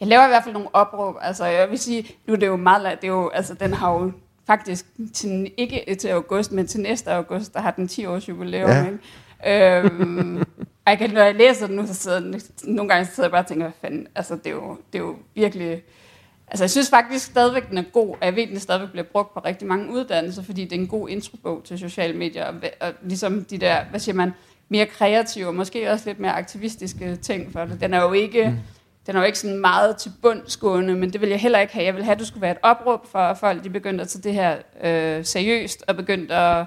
[0.00, 1.14] Jeg laver i hvert fald nogle opråb.
[1.20, 3.92] Altså, jeg vil sige, nu er det jo meget, det er jo, altså, den har
[3.92, 4.12] jo
[4.46, 8.70] faktisk til, ikke til august, men til næste august, der har den 10 års jubilæum.
[8.70, 8.86] Ja.
[8.86, 8.98] Ikke?
[9.46, 10.42] Øhm,
[10.86, 12.20] jeg kan, når jeg læser den nu, så sidder
[12.64, 14.98] nogle gange så sidder jeg bare og tænker, hvad fanden, altså det er jo, det
[14.98, 15.82] er jo virkelig,
[16.50, 19.34] Altså jeg synes faktisk stadigvæk, den er god, og jeg ved, den stadigvæk bliver brugt
[19.34, 22.92] på rigtig mange uddannelser, fordi det er en god introbog til sociale medier, og, og
[23.02, 24.32] ligesom de der, hvad siger man,
[24.68, 27.80] mere kreative, og måske også lidt mere aktivistiske ting for det.
[27.80, 28.56] Den er jo ikke, mm.
[29.06, 31.84] den er jo ikke sådan meget til bundsgående, men det vil jeg heller ikke have.
[31.84, 34.08] Jeg vil have, at det skulle være et opråb for, at folk de begyndte at
[34.08, 36.66] tage det her øh, seriøst, og begyndte at,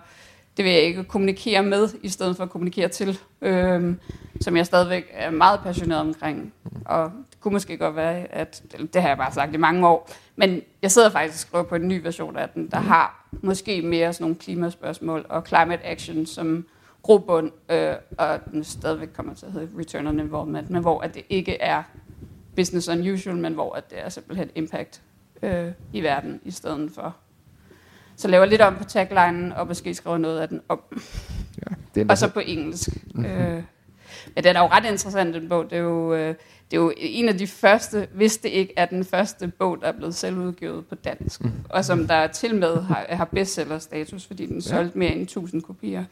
[0.57, 3.95] det vil jeg ikke, kommunikere med, i stedet for at kommunikere til, øh,
[4.41, 6.53] som jeg stadigvæk er meget passioneret omkring.
[6.85, 7.11] Og
[7.43, 10.91] kunne måske godt være, at det har jeg bare sagt i mange år, men jeg
[10.91, 12.87] sidder faktisk og skriver på en ny version af den, der mm.
[12.87, 16.65] har måske mere sådan nogle klimaspørgsmål og climate action som
[17.01, 21.13] grobund, øh, og den stadigvæk kommer til at hedde Return on Involvement, men hvor at
[21.13, 21.83] det ikke er
[22.55, 25.01] business unusual, men hvor at det er simpelthen impact
[25.41, 27.15] øh, i verden i stedet for.
[28.15, 30.93] Så laver lidt om på taglinen, og måske skriver noget af den op.
[31.95, 32.89] Ja, er og så på engelsk.
[33.05, 33.25] Mm-hmm.
[33.25, 33.63] Øh,
[34.35, 35.69] men den er jo ret interessant, den bog.
[35.69, 36.13] Det er jo...
[36.13, 36.35] Øh,
[36.73, 39.87] det er jo en af de første, hvis det ikke er den første bog, der
[39.87, 41.51] er blevet selvudgivet på dansk, mm.
[41.69, 46.03] og som der til med har, har bestseller-status, fordi den solgte mere end 1000 kopier.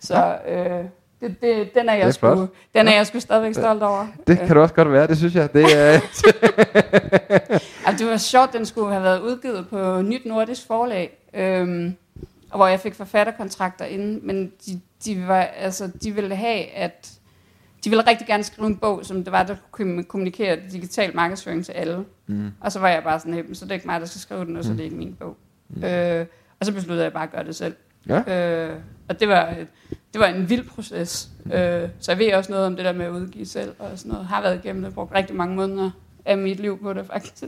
[0.00, 0.84] Så øh,
[1.20, 4.06] det, det, den er jeg, sgu, den er jeg sgu stadigvæk stolt over.
[4.26, 5.52] Det kan du også godt være, det synes jeg.
[5.52, 5.92] Det, er
[7.86, 11.94] altså, det var sjovt, den skulle have været udgivet på Nyt Nordisk Forlag, øhm,
[12.50, 17.17] og hvor jeg fik forfatterkontrakter inden, men de, de, var, altså, de ville have, at
[17.84, 21.64] de ville rigtig gerne skrive en bog, som det var, der kunne kommunikere digital markedsføring
[21.64, 22.04] til alle.
[22.26, 22.50] Mm.
[22.60, 24.56] Og så var jeg bare sådan, så det er ikke mig, der skal skrive den,
[24.56, 24.76] og så mm.
[24.76, 25.36] det er ikke min bog.
[25.68, 25.84] Mm.
[25.84, 26.26] Øh,
[26.60, 27.74] og så besluttede jeg bare at gøre det selv.
[28.08, 28.68] Ja.
[28.68, 28.76] Øh,
[29.08, 29.54] og det var,
[30.12, 31.28] det var en vild proces.
[31.44, 31.52] Mm.
[31.52, 34.12] Øh, så jeg ved også noget om det der med at udgive selv, og sådan
[34.12, 34.26] noget.
[34.26, 35.90] Har været igennem det, brugt rigtig mange måneder
[36.24, 37.44] af mit liv på det faktisk,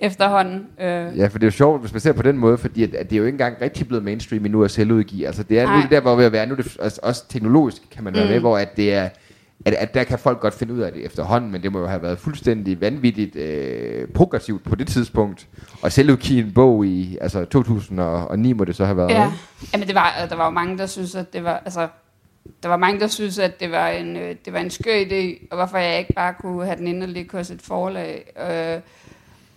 [0.00, 0.66] efterhånden.
[0.80, 1.18] Øh.
[1.18, 3.10] Ja, for det er jo sjovt, hvis man ser på den måde, fordi at, at
[3.10, 5.26] det er jo ikke engang rigtig blevet mainstream endnu at selvudgive.
[5.26, 7.82] Altså det er nu det der, hvor vi er, nu er det også, også teknologisk,
[7.90, 8.30] kan man være mm.
[8.30, 9.08] med, hvor at det er
[9.64, 11.86] at, at der kan folk godt finde ud af det efterhånden, men det må jo
[11.86, 15.46] have været fuldstændig vanvittigt øh, progressivt på det tidspunkt.
[15.82, 19.10] Og selv udgive en bog i altså 2009 må det så have været.
[19.10, 19.32] Ja,
[19.72, 21.88] men det var, der var jo mange, der synes, at det var, altså,
[22.62, 25.46] der var mange, der synes, at det var en, øh, det var en skør idé,
[25.50, 28.32] og hvorfor jeg ikke bare kunne have den inde og ligge hos et forlag.
[28.50, 28.80] Øh,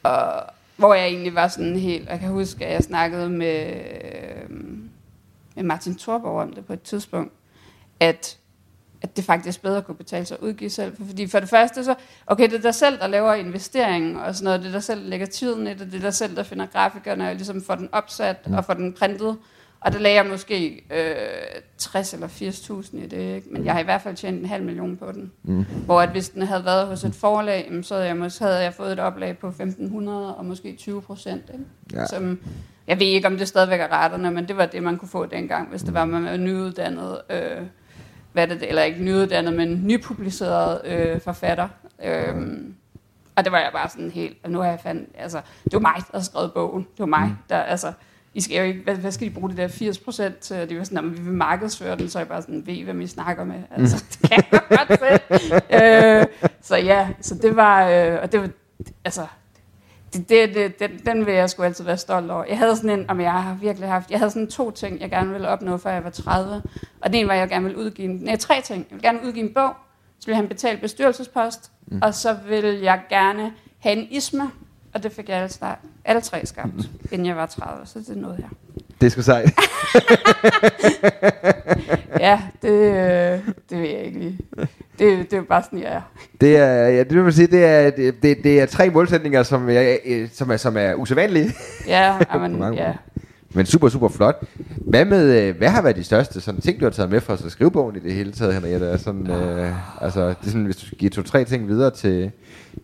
[0.03, 0.43] og,
[0.75, 4.57] hvor jeg egentlig var sådan helt, jeg kan huske, at jeg snakkede med, øh,
[5.55, 7.33] med Martin Thorborg om det på et tidspunkt,
[7.99, 8.37] at
[9.01, 10.97] at det faktisk bedre kunne betale sig at udgive selv.
[11.07, 11.95] Fordi for det første så,
[12.27, 15.03] okay, det er dig selv, der laver investeringen og sådan noget, det er dig selv,
[15.03, 17.75] der lægger tiden i det, det er dig selv, der finder grafikerne og ligesom får
[17.75, 18.53] den opsat mm.
[18.53, 19.37] og får den printet.
[19.79, 23.47] Og der lagde jeg måske øh, 60 eller 80.000 i det, ikke?
[23.51, 25.31] men jeg har i hvert fald tjent en halv million på den.
[25.43, 25.65] Mm.
[25.85, 28.73] Hvor at hvis den havde været hos et forlag, så havde jeg, måske, havde jeg
[28.73, 31.51] fået et oplag på 1.500 og måske 20 procent.
[31.93, 32.05] Ja.
[32.05, 32.39] Som
[32.87, 35.25] jeg ved ikke, om det stadigvæk er retterne, men det var det, man kunne få
[35.25, 37.61] dengang, hvis det var, man var nyuddannet, øh,
[38.33, 41.67] hvad det, eller ikke nyuddannet, men nypubliceret øh, forfatter.
[42.03, 42.35] Øh,
[43.35, 45.79] og det var jeg bare sådan helt, og nu har jeg fandt, altså, det var
[45.79, 46.81] mig, der havde skrevet bogen.
[46.83, 47.35] Det var mig, mm.
[47.49, 47.93] der, altså,
[48.33, 50.69] I skal jo ikke, hvad, hvad skal de bruge det der 80 procent til?
[50.69, 53.07] De var sådan, at vi vil markedsføre den, så jeg bare sådan, ved hvem I
[53.07, 53.63] snakker med?
[53.71, 54.17] Altså, mm.
[54.21, 55.61] det kan jeg godt selv.
[55.81, 56.25] øh,
[56.61, 58.49] så ja, så det var, øh, og det var,
[59.05, 59.25] altså,
[60.13, 62.43] det, det, det, den, den vil jeg sgu altid være stolt over.
[62.43, 65.09] Jeg havde sådan en, om jeg har virkelig haft, jeg havde sådan to ting, jeg
[65.09, 66.61] gerne ville opnå, før jeg var 30.
[67.01, 68.79] Og den ene var, at jeg gerne ville udgive en, nej, tre ting.
[68.89, 69.73] Jeg ville gerne udgive en bog,
[70.19, 71.99] så ville en betalt bestyrelsespost, mm.
[72.01, 74.51] og så ville jeg gerne have en isme,
[74.93, 76.83] og det fik jeg alle, start, alle tre skabt, mm.
[77.11, 78.49] inden jeg var 30, så det nåede jeg.
[79.01, 79.49] Det er sgu sejt.
[82.19, 84.39] ja, det, øh, det ved jeg ikke lige.
[84.99, 86.01] Det, det er bare sådan, jeg er.
[86.41, 89.95] Det er, ja, det vil sige, det er, det, det er tre målsætninger, som er,
[90.33, 91.53] som er, som er usædvanlige.
[91.87, 92.93] Ja, amen, ja.
[93.53, 94.43] Men super, super flot.
[94.77, 97.37] Hvad, med, øh, hvad har været de største sådan, ting, du har taget med fra
[97.37, 98.85] så skrivebogen i det hele taget, Henriette?
[98.85, 102.31] Er sådan, øh, altså, det er sådan, hvis du giver to-tre ting videre til,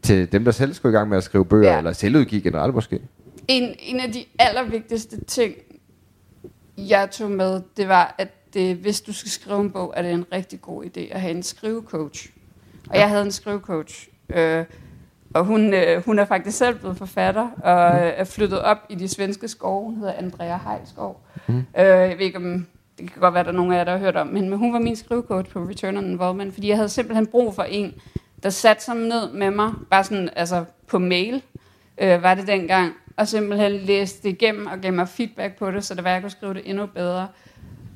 [0.01, 1.77] til dem, der selv skulle i gang med at skrive bøger, ja.
[1.77, 2.99] eller selvudgive generelt måske?
[3.47, 5.53] En, en af de allervigtigste ting,
[6.77, 10.11] jeg tog med, det var, at det, hvis du skal skrive en bog, er det
[10.11, 12.29] en rigtig god idé at have en skrivecoach.
[12.89, 12.99] Og ja.
[12.99, 14.65] jeg havde en skrivecoach, øh,
[15.33, 18.11] og hun, øh, hun er faktisk selv blevet forfatter, og mm.
[18.15, 19.85] er flyttet op i de svenske skove.
[19.85, 21.21] Hun hedder Andrea Heilskov.
[21.47, 21.57] Mm.
[21.57, 22.65] Øh, jeg ved ikke, om
[22.97, 24.53] det kan godt være, at der er nogen af jer, der har hørt om, men,
[24.53, 27.93] hun var min skrivecoach på Return on Involvement, fordi jeg havde simpelthen brug for en,
[28.43, 31.43] der satte sig ned med mig, bare sådan, altså på mail,
[31.97, 35.85] øh, var det dengang, og simpelthen læste det igennem og gav mig feedback på det,
[35.85, 37.27] så det var, jeg kunne skrive det endnu bedre.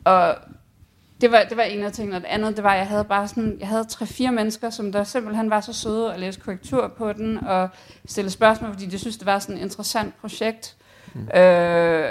[0.03, 0.35] Og
[1.21, 2.15] det var, det var en af tingene.
[2.15, 4.91] Og det andet, det var, at jeg havde bare sådan, jeg havde tre-fire mennesker, som
[4.91, 7.69] der simpelthen var så søde at læse korrektur på den, og
[8.05, 10.75] stille spørgsmål, fordi de synes, det var sådan et interessant projekt.
[11.13, 11.39] Mm.
[11.39, 12.09] Øh,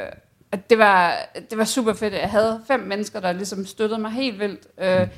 [0.53, 1.17] og det var,
[1.51, 2.15] det var super fedt.
[2.15, 4.67] Jeg havde fem mennesker, der ligesom støttede mig helt vildt.
[4.79, 5.09] Øh.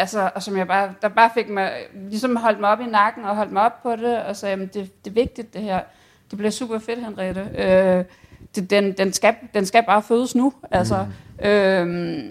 [0.00, 3.24] Altså, og som jeg bare, der bare fik mig, ligesom holdt mig op i nakken
[3.24, 5.80] og holdt mig op på det, og sagde, det, det er vigtigt det her.
[6.30, 7.48] Det bliver super fedt, Henriette.
[7.58, 8.04] Øh,
[8.54, 10.52] det, den, den, skal, den skal bare fødes nu.
[10.70, 11.06] Altså,
[11.38, 11.46] mm.
[11.46, 12.24] øh,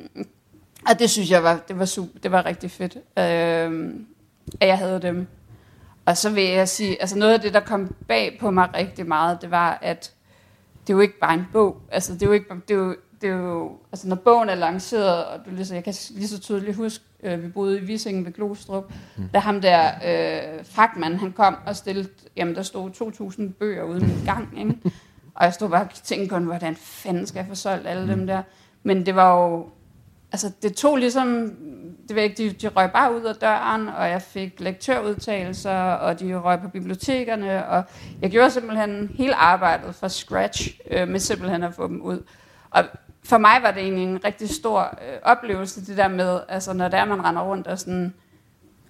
[0.89, 3.93] og det synes jeg var, det var, super, det var rigtig fedt, øh,
[4.61, 5.27] at jeg havde dem.
[6.05, 9.07] Og så vil jeg sige, altså noget af det, der kom bag på mig rigtig
[9.07, 10.13] meget, det var, at
[10.81, 11.81] det er jo ikke bare en bog.
[11.91, 14.55] Altså det er jo ikke, det er jo, det er jo, altså når bogen er
[14.55, 18.25] lanceret, og du ligesom, jeg kan lige så tydeligt huske, øh, vi boede i Visingen
[18.25, 19.29] ved Glostrup, mm.
[19.33, 22.89] da ham der øh, fragtmand, han kom og stillede, jamen der stod
[23.39, 24.91] 2.000 bøger uden en gang, ikke?
[25.35, 28.09] Og jeg stod bare og tænkte på, hvordan fanden skal jeg få solgt alle mm.
[28.09, 28.41] dem der?
[28.83, 29.69] Men det var jo,
[30.31, 31.53] altså det tog ligesom,
[32.07, 36.19] det ved ikke, de, de røg bare ud af døren, og jeg fik lektørudtalelser, og
[36.19, 37.83] de røg på bibliotekerne, og
[38.21, 42.23] jeg gjorde simpelthen hele arbejdet fra scratch, øh, med simpelthen at få dem ud.
[42.69, 42.83] Og
[43.23, 46.87] for mig var det egentlig en rigtig stor øh, oplevelse, det der med, altså når
[46.87, 48.13] der man render rundt og sådan,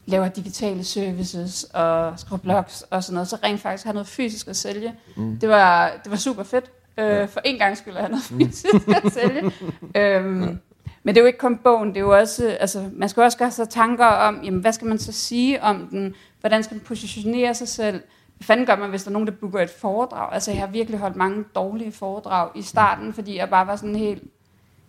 [0.06, 4.48] laver digitale services og skriver blogs og sådan noget, så rent faktisk har noget fysisk
[4.48, 4.96] at sælge.
[5.15, 5.39] Mm.
[5.39, 6.72] Det, var, det var super fedt.
[6.98, 9.52] Øh, for en gang skulle jeg have noget fysisk at sælge.
[10.02, 10.60] øhm,
[11.04, 13.38] men det er jo ikke kun bogen, det er jo også, altså, man skal også
[13.38, 16.84] gøre sig tanker om, jamen, hvad skal man så sige om den, hvordan skal man
[16.86, 18.02] positionere sig selv,
[18.39, 20.34] hvad fanden gør man, hvis der er nogen, der booker et foredrag?
[20.34, 23.95] Altså, jeg har virkelig holdt mange dårlige foredrag i starten, fordi jeg bare var sådan
[23.95, 24.23] helt,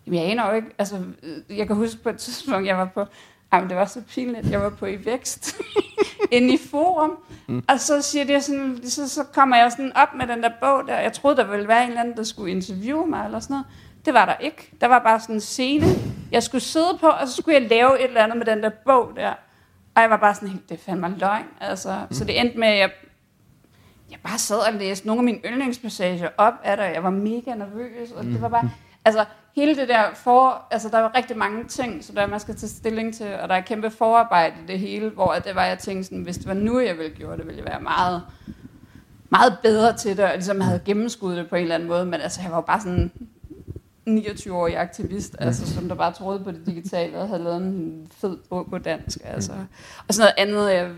[0.05, 1.03] jamen, jeg aner jo ikke, altså,
[1.49, 3.05] jeg kan huske på et tidspunkt, jeg var på,
[3.53, 5.55] jamen, det var så pinligt, jeg var på i vækst,
[6.31, 7.63] inde i forum, mm.
[7.69, 10.87] og så siger det sådan, så, så kommer jeg sådan op med den der bog
[10.87, 13.53] der, jeg troede, der ville være en eller anden, der skulle interviewe mig, eller sådan
[13.53, 13.65] noget,
[14.05, 14.71] det var der ikke.
[14.81, 15.85] Der var bare sådan en scene,
[16.31, 18.69] jeg skulle sidde på, og så skulle jeg lave et eller andet med den der
[18.85, 19.33] bog der.
[19.95, 21.45] Og jeg var bare sådan, det fandt mig løgn.
[21.61, 22.15] Altså, mm.
[22.15, 22.91] Så det endte med, at jeg,
[24.11, 27.09] jeg bare sad og læste nogle af mine yndlingspassager op af det, og jeg var
[27.09, 28.31] mega nervøs, og mm.
[28.31, 28.69] det var bare,
[29.05, 32.55] altså hele det der for, altså der var rigtig mange ting, så der man skal
[32.55, 35.79] tage stilling til, og der er kæmpe forarbejde i det hele, hvor det var, jeg
[35.79, 38.21] tænkte sådan, hvis det var nu, jeg ville gøre det, ville jeg være meget,
[39.29, 42.21] meget bedre til det, og ligesom havde gennemskuddet det på en eller anden måde, men
[42.21, 43.11] altså jeg var bare sådan,
[44.09, 45.47] 29-årig aktivist, mm.
[45.47, 48.77] altså, som der bare troede på det digitale og havde lavet en fed bog på
[48.77, 49.17] dansk.
[49.23, 49.51] Altså.
[50.07, 50.91] Og sådan noget andet, jeg,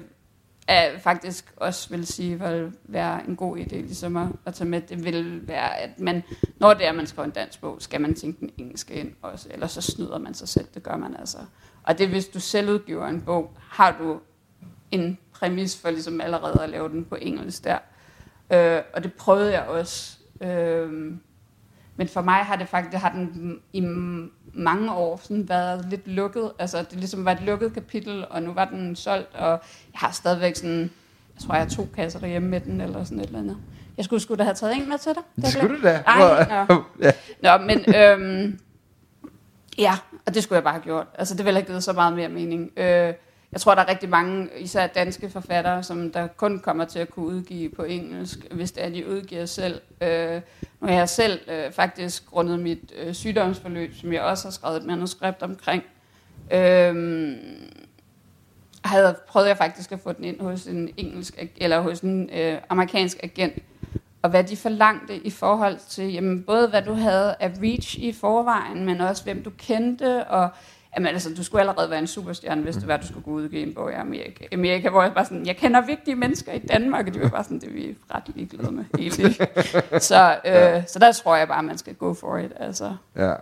[0.68, 4.82] jeg faktisk også vil sige, vil være en god idé ligesom at, at tage med,
[4.82, 6.24] det vil være, at man,
[6.60, 9.12] når det er, at man skriver en dansk bog, skal man tænke den engelske ind
[9.22, 11.38] også, ellers så snyder man sig selv, det gør man altså.
[11.84, 14.20] Og det hvis du selv udgiver en bog, har du
[14.92, 17.78] en præmis for ligesom allerede at lave den på engelsk der.
[18.54, 20.18] Øh, og det prøvede jeg også.
[20.42, 21.14] Øh,
[21.96, 23.82] men for mig har det faktisk, har den i
[24.54, 26.52] mange år sådan været lidt lukket.
[26.60, 29.60] Altså det ligesom var et lukket kapitel, og nu var den solgt, og jeg
[29.94, 30.92] har stadigvæk sådan,
[31.36, 33.58] jeg tror jeg har to kasser derhjemme med den, eller sådan et eller andet.
[33.98, 35.24] Jeg skulle sgu da have taget en med til dig.
[35.36, 36.04] Det skulle du da.
[36.08, 36.84] Ej, nå.
[37.06, 37.12] ja.
[37.44, 38.60] Nå, men øhm,
[39.78, 41.08] ja, og det skulle jeg bare have gjort.
[41.18, 42.72] Altså, det ville have givet så meget mere mening.
[42.78, 43.14] Øh,
[43.54, 47.10] jeg tror, der er rigtig mange, især danske forfattere, som der kun kommer til at
[47.10, 49.82] kunne udgive på engelsk, hvis det er, de udgiver selv.
[50.02, 50.42] Øh,
[50.80, 54.78] nu har jeg selv øh, faktisk grundet mit øh, sygdomsforløb, som jeg også har skrevet
[54.78, 55.84] et manuskript omkring,
[56.54, 57.36] øh,
[58.84, 62.58] havde prøvede jeg faktisk at få den ind hos en engelsk eller hos en øh,
[62.70, 63.64] amerikansk agent,
[64.22, 68.12] og hvad de forlangte i forhold til jamen, både hvad du havde af reach i
[68.12, 70.50] forvejen, men også hvem du kendte, og
[70.98, 73.44] jamen, altså, du skulle allerede være en superstjerne, hvis det var, du skulle gå ud
[73.44, 74.46] og give en bog i Amerika.
[74.54, 77.44] Amerika, hvor jeg bare sådan, jeg kender vigtige mennesker i Danmark, og de var bare
[77.44, 79.36] sådan, det er vi ret ligeglade med, egentlig.
[80.02, 82.96] så, øh, så der tror jeg bare, man skal go for it, altså.
[83.18, 83.34] Ja.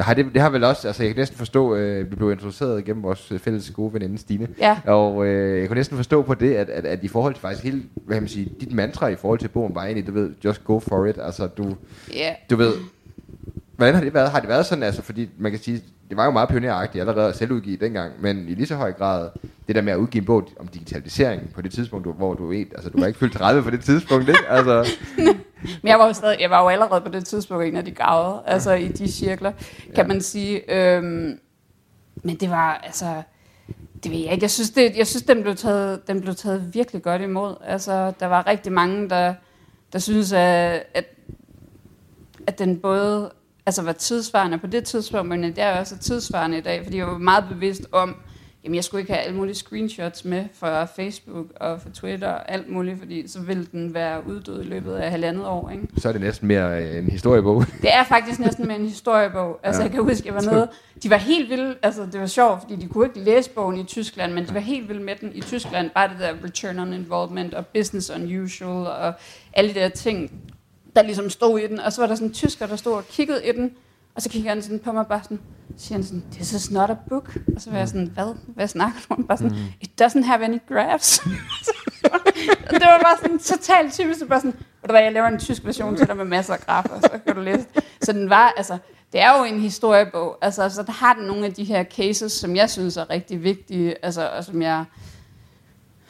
[0.00, 2.84] Har det, det har vel også, altså jeg kan næsten forstå, øh, vi blev introduceret
[2.84, 4.78] gennem vores fælles gode veninde Stine, Ja.
[4.86, 7.64] og øh, jeg kunne næsten forstå på det, at, at, at i forhold til faktisk
[7.64, 10.30] hele, hvad kan man sige, dit mantra i forhold til bogen var egentlig, du ved,
[10.44, 11.76] just go for it, altså du,
[12.14, 12.72] Ja, du ved,
[13.76, 14.30] hvordan har det været?
[14.30, 17.28] Har det været sådan, altså fordi man kan sige, det var jo meget pioneragtigt allerede
[17.28, 19.30] at selvudgive dengang, men i lige så høj grad,
[19.66, 22.66] det der med at udgive en bog om digitalisering på det tidspunkt, hvor du ved,
[22.74, 24.48] altså du var ikke fyldt 30 på det tidspunkt, ikke?
[24.48, 24.86] Altså,
[25.82, 27.90] Men jeg var jo, stadig, jeg var jo allerede på det tidspunkt en af de
[27.90, 29.52] gavede, altså i de cirkler,
[29.94, 30.74] kan man sige.
[30.74, 31.38] Øhm,
[32.22, 33.22] men det var, altså,
[34.02, 34.44] det ved jeg ikke.
[34.44, 37.54] Jeg synes, det, jeg synes den, blev taget, den blev taget virkelig godt imod.
[37.64, 39.34] Altså, der var rigtig mange, der,
[39.92, 41.04] der synes, at, at,
[42.46, 43.30] at den både
[43.66, 47.06] altså, var tidsvarende på det tidspunkt, men det er også tidsvarende i dag, fordi jeg
[47.06, 48.16] var meget bevidst om,
[48.64, 52.52] Jamen, jeg skulle ikke have alle mulige screenshots med fra Facebook og fra Twitter og
[52.52, 55.70] alt muligt, fordi så ville den være uddød i løbet af halvandet år.
[55.70, 55.88] Ikke?
[55.96, 57.64] så er det næsten mere øh, en historiebog.
[57.82, 59.60] Det er faktisk næsten med en historiebog.
[59.62, 59.84] Altså, Ja.
[59.86, 60.68] jeg kan huske, jeg var nede.
[61.02, 61.74] De var helt vilde.
[61.82, 64.60] Altså, det var sjovt, fordi de kunne ikke læse bogen i Tyskland, men de var
[64.60, 65.90] helt vilde med den i Tyskland.
[65.90, 69.12] Bare det der return on involvement og business unusual og
[69.52, 70.30] alle de der ting,
[70.96, 71.80] der ligesom stod i den.
[71.80, 73.70] Og så var der sådan en tysker, der stod og kiggede i den.
[74.14, 75.40] Og så kigger han sådan på mig bare sådan,
[75.76, 77.36] så siger han sådan, this is not a book.
[77.54, 78.34] Og så var jeg sådan, hvad?
[78.46, 79.26] Hvad snakker du om?
[79.26, 81.18] Bare sådan, it doesn't have any graphs.
[82.64, 84.20] og det var bare sådan totalt typisk.
[84.20, 86.24] Det var bare sådan, ved du hvad, jeg laver en tysk version til dig med
[86.24, 87.66] masser af grafer, så kan du læse.
[87.74, 88.78] det." Så den var, altså,
[89.12, 90.38] det er jo en historiebog.
[90.42, 93.42] Altså, så der har den nogle af de her cases, som jeg synes er rigtig
[93.42, 94.84] vigtige, altså, og som jeg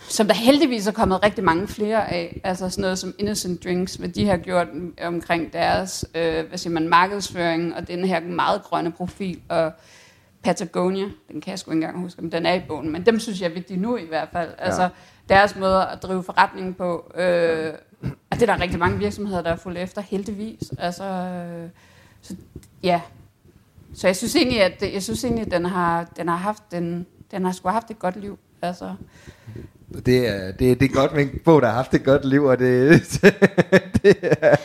[0.08, 2.40] som der heldigvis er kommet rigtig mange flere af.
[2.44, 4.68] Altså sådan noget som Innocent Drinks, hvad de har gjort
[5.04, 9.40] omkring deres øh, hvad siger man, markedsføring og den her meget grønne profil.
[9.48, 9.72] Og
[10.42, 13.20] Patagonia, den kan jeg sgu ikke engang huske, om den er i bogen, men dem
[13.20, 14.50] synes jeg er vigtige nu i hvert fald.
[14.58, 14.88] Altså
[15.28, 17.12] deres måde at drive forretning på.
[17.16, 20.72] Øh, og det er der rigtig mange virksomheder, der er fulgt efter, heldigvis.
[20.78, 21.68] Altså, øh,
[22.22, 22.36] så,
[22.82, 23.00] ja.
[23.94, 27.06] Så jeg synes egentlig, at jeg synes egentlig, at den har, den har haft den,
[27.30, 28.38] den har sgu haft et godt liv.
[28.62, 28.94] Altså,
[30.06, 32.44] Det er, det, det er godt med en bog, der har haft et godt liv,
[32.44, 32.90] og det,
[34.02, 34.56] det, er,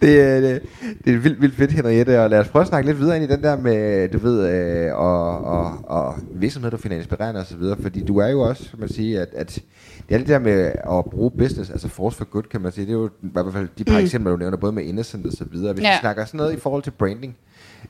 [0.00, 0.62] det, er, det,
[1.04, 2.22] det er vildt, vildt fedt, Henriette.
[2.22, 4.48] Og lad os prøve at snakke lidt videre ind i den der med, du ved,
[4.48, 7.76] øh, og, og, og virksomheder, du finder inspirerende og så videre.
[7.82, 9.62] Fordi du er jo også, kan man sige, at, at
[10.08, 12.86] det er det der med at bruge business, altså force for good, kan man sige.
[12.86, 14.04] Det er jo i hvert fald de par mm.
[14.04, 15.72] eksempler, du nævner, både med Innocent og så videre.
[15.72, 15.94] Hvis ja.
[15.94, 17.36] Vi snakker sådan noget i forhold til branding,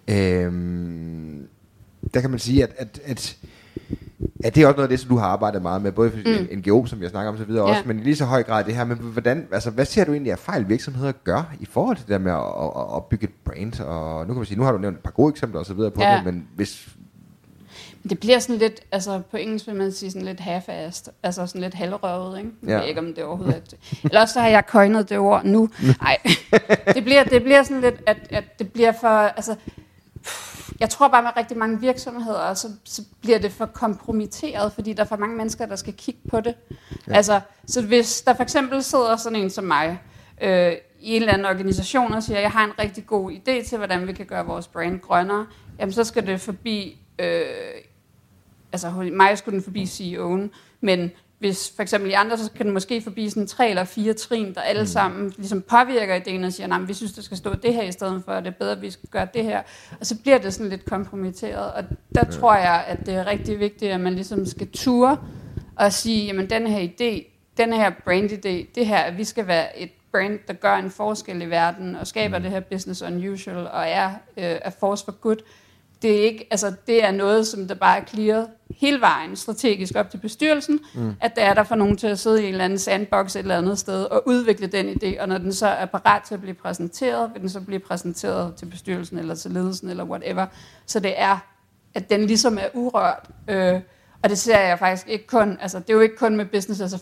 [0.09, 1.47] øhm,
[2.15, 3.37] der kan man sige, at, at, at
[4.45, 6.17] Ja, det er også noget af det, som du har arbejdet meget med, både for
[6.53, 6.59] mm.
[6.59, 7.71] NGO, som jeg snakker om så videre Ja.
[7.71, 10.13] også, men i lige så høj grad det her med, hvordan, altså, hvad ser du
[10.13, 13.25] egentlig af fejl virksomheder gør i forhold til det der med at, at, at opbygge
[13.25, 13.81] et brand?
[13.81, 15.75] Og nu kan man sige, nu har du nævnt et par gode eksempler og så
[15.75, 16.17] videre på Ja.
[16.17, 16.89] det, men hvis...
[18.11, 21.61] Det bliver sådan lidt, altså på engelsk vil man sige sådan lidt half-assed, altså sådan
[21.61, 22.51] lidt halvrøvet, ikke?
[22.63, 22.79] Jeg Ja.
[22.81, 24.01] ved ikke, om det overhovedet er det.
[24.05, 25.69] Eller også så har jeg coined det ord nu.
[26.03, 26.17] Nej,
[26.95, 29.55] det bliver, det bliver sådan lidt, at, at det bliver for, altså,
[30.81, 35.03] jeg tror bare med rigtig mange virksomheder, så, så bliver det for kompromitteret, fordi der
[35.03, 36.55] er for mange mennesker, der skal kigge på det.
[37.09, 37.15] Ja.
[37.15, 40.01] Altså, så hvis der for eksempel sidder sådan en som mig,
[40.41, 43.79] øh, i en eller anden organisation og siger, jeg har en rigtig god idé til,
[43.79, 45.47] hvordan vi kan gøre vores brand grønnere,
[45.79, 47.45] jamen så skal det forbi, øh,
[48.73, 50.49] altså mig skulle den forbi CEO'en,
[50.81, 54.13] men hvis for eksempel i andre, så kan den måske forbi sådan tre eller fire
[54.13, 57.55] trin, der alle sammen ligesom påvirker ideen og siger, nej, vi synes, der skal stå
[57.55, 59.63] det her i stedet for, og det er bedre, at vi skal gøre det her.
[60.01, 61.85] Og så bliver det sådan lidt kompromitteret, og
[62.15, 62.31] der ja.
[62.31, 65.17] tror jeg, at det er rigtig vigtigt, at man ligesom skal ture
[65.77, 69.79] og sige, jamen den her idé, den her brand-idé, det her, at vi skal være
[69.79, 73.85] et brand, der gør en forskel i verden, og skaber det her business unusual, og
[73.87, 75.37] er øh, a force for good,
[76.03, 78.47] det er ikke, altså det er noget, som der bare er clearet
[78.81, 81.15] hele vejen strategisk op til bestyrelsen, mm.
[81.21, 83.41] at der er der for nogen til at sidde i en eller anden sandbox et
[83.41, 86.41] eller andet sted og udvikle den idé, og når den så er parat til at
[86.41, 90.47] blive præsenteret, vil den så blive præsenteret til bestyrelsen eller til ledelsen eller whatever.
[90.87, 91.39] Så det er,
[91.95, 93.29] at den ligesom er urørt.
[93.49, 93.81] Øh,
[94.23, 96.81] Og det ser jeg faktisk ikke kun, altså det er jo ikke kun med business
[96.81, 96.99] as a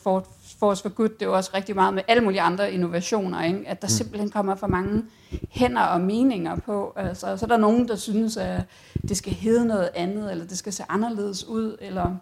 [0.59, 3.69] force for good, det er jo også rigtig meget med alle mulige andre innovationer, ikke?
[3.69, 3.91] at der mm.
[3.91, 5.05] simpelthen kommer for mange
[5.51, 6.93] hænder og meninger på.
[6.97, 8.63] Altså, så er der nogen, der synes, at
[9.09, 12.17] det skal hedde noget andet, eller det skal se anderledes ud, eller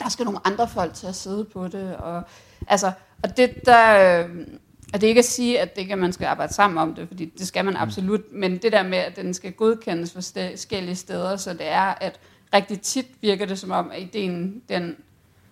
[0.00, 1.96] der skal nogle andre folk til at sidde på det.
[1.96, 2.22] Og,
[2.68, 2.92] altså,
[3.22, 4.24] og det der...
[4.24, 4.46] Øh,
[4.92, 6.94] og det er ikke at sige, at det ikke at man skal arbejde sammen om
[6.94, 7.80] det, fordi det skal man mm.
[7.80, 12.20] absolut, men det der med, at den skal godkendes forskellige steder, så det er, at
[12.54, 14.96] rigtig tit virker det som om, at ideen, den,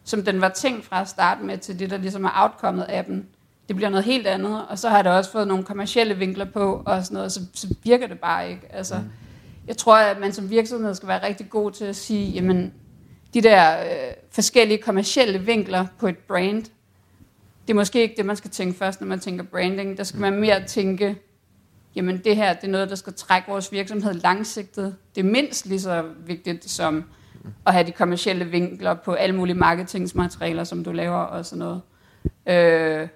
[0.05, 3.05] som den var tænkt fra at starte med, til det, der ligesom er outcomet af
[3.05, 3.27] den,
[3.69, 6.83] det bliver noget helt andet, og så har det også fået nogle kommercielle vinkler på,
[6.87, 8.63] og sådan noget, så, så virker det bare ikke.
[8.71, 9.11] Altså, mm.
[9.67, 12.75] Jeg tror, at man som virksomhed skal være rigtig god til at sige, jamen,
[13.35, 16.65] de der øh, forskellige kommercielle vinkler på et brand,
[17.67, 19.99] det er måske ikke det, man skal tænke først, når man tænker branding.
[19.99, 21.17] Der skal man mere tænke,
[21.97, 24.97] jamen det her det er noget, der skal trække vores virksomhed langsigtet.
[25.15, 27.05] Det er mindst lige så vigtigt som
[27.67, 31.81] at have de kommercielle vinkler på alle mulige marketingsmaterialer, som du laver og sådan noget.
[32.47, 33.09] Øh,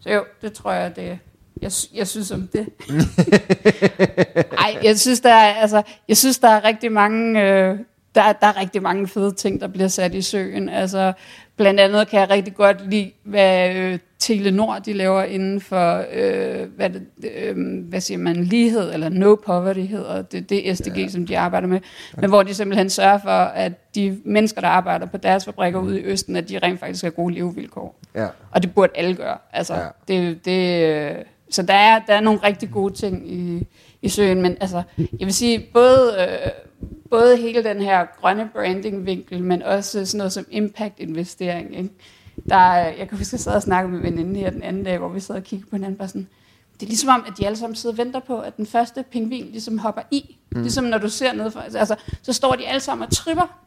[0.00, 1.18] så jo, det tror jeg, det
[1.62, 2.68] jeg, jeg synes om det.
[4.58, 7.42] Ej, jeg synes, der er, altså, jeg synes, der er rigtig mange...
[7.42, 7.78] Øh,
[8.14, 10.68] der, der er rigtig mange fede ting, der bliver sat i søen.
[10.68, 11.12] Altså,
[11.58, 16.68] blandt andet kan jeg rigtig godt lide, hvad øh, Telenor de laver inden for, øh,
[16.76, 17.06] hvad, det,
[17.42, 17.56] øh,
[17.88, 21.08] hvad siger man, lighed, eller no poverty hedder det, det SDG, ja.
[21.08, 21.80] som de arbejder med,
[22.16, 22.20] ja.
[22.20, 26.00] men hvor de simpelthen sørger for, at de mennesker, der arbejder på deres fabrikker ude
[26.00, 27.98] i Østen, at de rent faktisk har gode levevilkår.
[28.14, 28.26] Ja.
[28.50, 29.38] Og det burde alle gøre.
[29.52, 29.86] Altså, ja.
[30.08, 31.14] det, det, øh,
[31.50, 33.66] så der er, der er nogle rigtig gode ting i,
[34.02, 36.16] i søen, men altså, jeg vil sige, både...
[36.20, 36.50] Øh,
[37.10, 41.76] både hele den her grønne branding-vinkel, men også sådan noget som impact-investering.
[41.78, 41.90] Ikke?
[42.48, 44.98] Der, jeg kan huske, at jeg sad og snakkede med veninden her den anden dag,
[44.98, 46.28] hvor vi sad og kiggede på hinanden, bare sådan,
[46.74, 49.04] det er ligesom om, at de alle sammen sidder og venter på, at den første
[49.12, 50.36] pingvin ligesom hopper i.
[50.50, 50.60] Mm.
[50.62, 53.58] Ligesom når du ser ned fra, altså, så står de alle sammen og tripper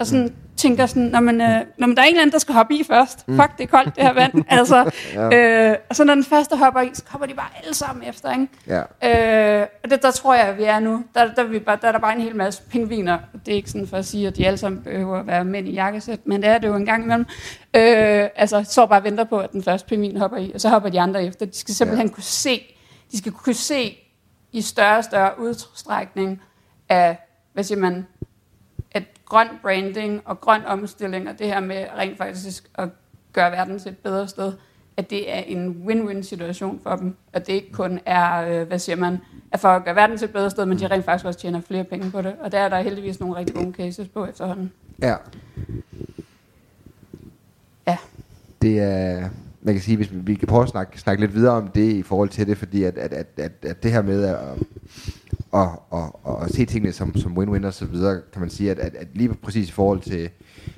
[0.00, 2.38] og sådan tænker sådan, når, man, øh, når man, der er en eller anden, der
[2.38, 3.28] skal hoppe i først.
[3.28, 3.36] Mm.
[3.40, 4.44] Fuck, det er koldt, det her vand.
[4.58, 5.70] altså, ja.
[5.70, 8.32] øh, og så når den første hopper i, så hopper de bare alle sammen efter.
[8.32, 8.48] Ikke?
[9.02, 9.60] Ja.
[9.60, 11.04] Øh, og det, der tror jeg, vi er nu.
[11.14, 13.18] Der, der, vi bare, der er der bare en hel masse pingviner.
[13.46, 15.68] Det er ikke sådan for at sige, at de alle sammen behøver at være mænd
[15.68, 17.26] i jakkesæt, men det er det jo en gang imellem.
[17.76, 20.88] Øh, altså, så bare venter på, at den første pingvin hopper i, og så hopper
[20.88, 21.46] de andre efter.
[21.46, 22.14] De skal simpelthen ja.
[22.14, 22.62] kunne se,
[23.12, 23.96] de skal kunne se
[24.52, 26.42] i større og større udstrækning
[26.88, 27.18] af,
[27.52, 28.06] hvad siger man,
[29.30, 32.88] grøn branding og grøn omstilling, og det her med rent faktisk at
[33.32, 34.52] gøre verden til et bedre sted,
[34.96, 38.78] at det er en win-win situation for dem, at det ikke kun er, øh, hvad
[38.78, 39.18] siger man,
[39.52, 41.60] at for at gøre verden til et bedre sted, men de rent faktisk også tjener
[41.60, 44.72] flere penge på det, og der er der heldigvis nogle rigtig gode cases på efterhånden.
[45.02, 45.16] Ja.
[47.86, 47.96] Ja.
[48.62, 49.28] Det er,
[49.62, 51.92] man kan sige, hvis vi, vi kan prøve at snakke, snakke lidt videre om det
[51.92, 54.38] i forhold til det, fordi at, at, at, at, at det her med at,
[55.52, 58.78] og, og, og se tingene som, som win-win og så videre, kan man sige, at,
[58.78, 60.30] at, at lige præcis i forhold til,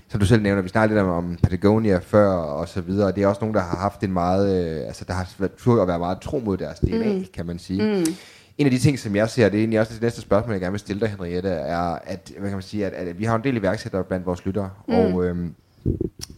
[0.09, 3.23] som du selv nævner, vi snakkede lidt om, Patagonia før og så videre, og det
[3.23, 5.99] er også nogen, der har haft en meget, øh, altså der har været at være
[5.99, 7.25] meget tro mod deres DNA, mm.
[7.35, 7.83] kan man sige.
[7.83, 8.05] Mm.
[8.59, 10.61] En af de ting, som jeg ser, det er egentlig også det næste spørgsmål, jeg
[10.61, 13.37] gerne vil stille dig, Henriette, er, at, hvad kan man sige, at, at vi har
[13.37, 14.95] en del iværksættere blandt vores lyttere, mm.
[14.95, 15.55] og, øhm,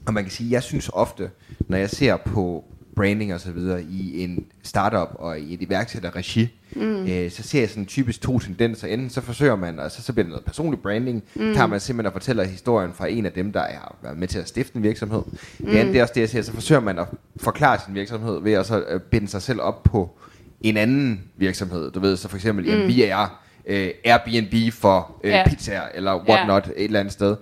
[0.06, 1.30] og man kan sige, jeg synes ofte,
[1.68, 2.64] når jeg ser på,
[2.96, 7.06] branding og så videre i en startup og i et iværksætterregi, mm.
[7.06, 8.88] øh, så ser jeg sådan typisk to tendenser.
[8.88, 11.54] Enten så forsøger man, og så, så bliver det noget personlig branding, mm.
[11.54, 14.38] tager man simpelthen og fortæller historien fra en af dem, der er været med til
[14.38, 15.22] at stifte en virksomhed.
[15.58, 15.66] Mm.
[15.66, 18.42] Det andet det er også det, jeg siger, så forsøger man at forklare sin virksomhed
[18.42, 20.18] ved at så øh, binde sig selv op på
[20.60, 21.90] en anden virksomhed.
[21.90, 22.70] Du ved, så for eksempel, mm.
[22.70, 25.48] jamen, vi er øh, Airbnb for øh, yeah.
[25.50, 26.76] pizzaer, eller whatnot, yeah.
[26.76, 27.36] et eller andet sted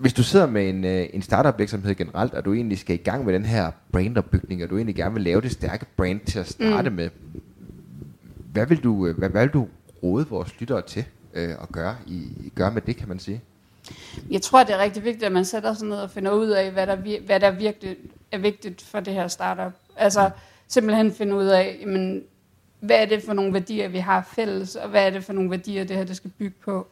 [0.00, 3.02] hvis du sidder med en, øh, en startup virksomhed generelt, og du egentlig skal i
[3.02, 6.38] gang med den her brandopbygning, og du egentlig gerne vil lave det stærke brand til
[6.38, 6.96] at starte mm.
[6.96, 7.10] med,
[8.52, 9.68] hvad vil du, øh, hvad, hvad vil du
[10.02, 13.40] råde vores lyttere til øh, at gøre, i, gøre med det, kan man sige?
[14.30, 16.70] Jeg tror, det er rigtig vigtigt, at man sætter sig ned og finder ud af,
[16.70, 16.96] hvad der,
[17.26, 17.96] hvad der virkelig
[18.32, 19.72] er vigtigt for det her startup.
[19.96, 20.30] Altså
[20.68, 22.22] simpelthen finde ud af, jamen,
[22.80, 25.50] hvad er det for nogle værdier, vi har fælles, og hvad er det for nogle
[25.50, 26.86] værdier, det her det skal bygge på.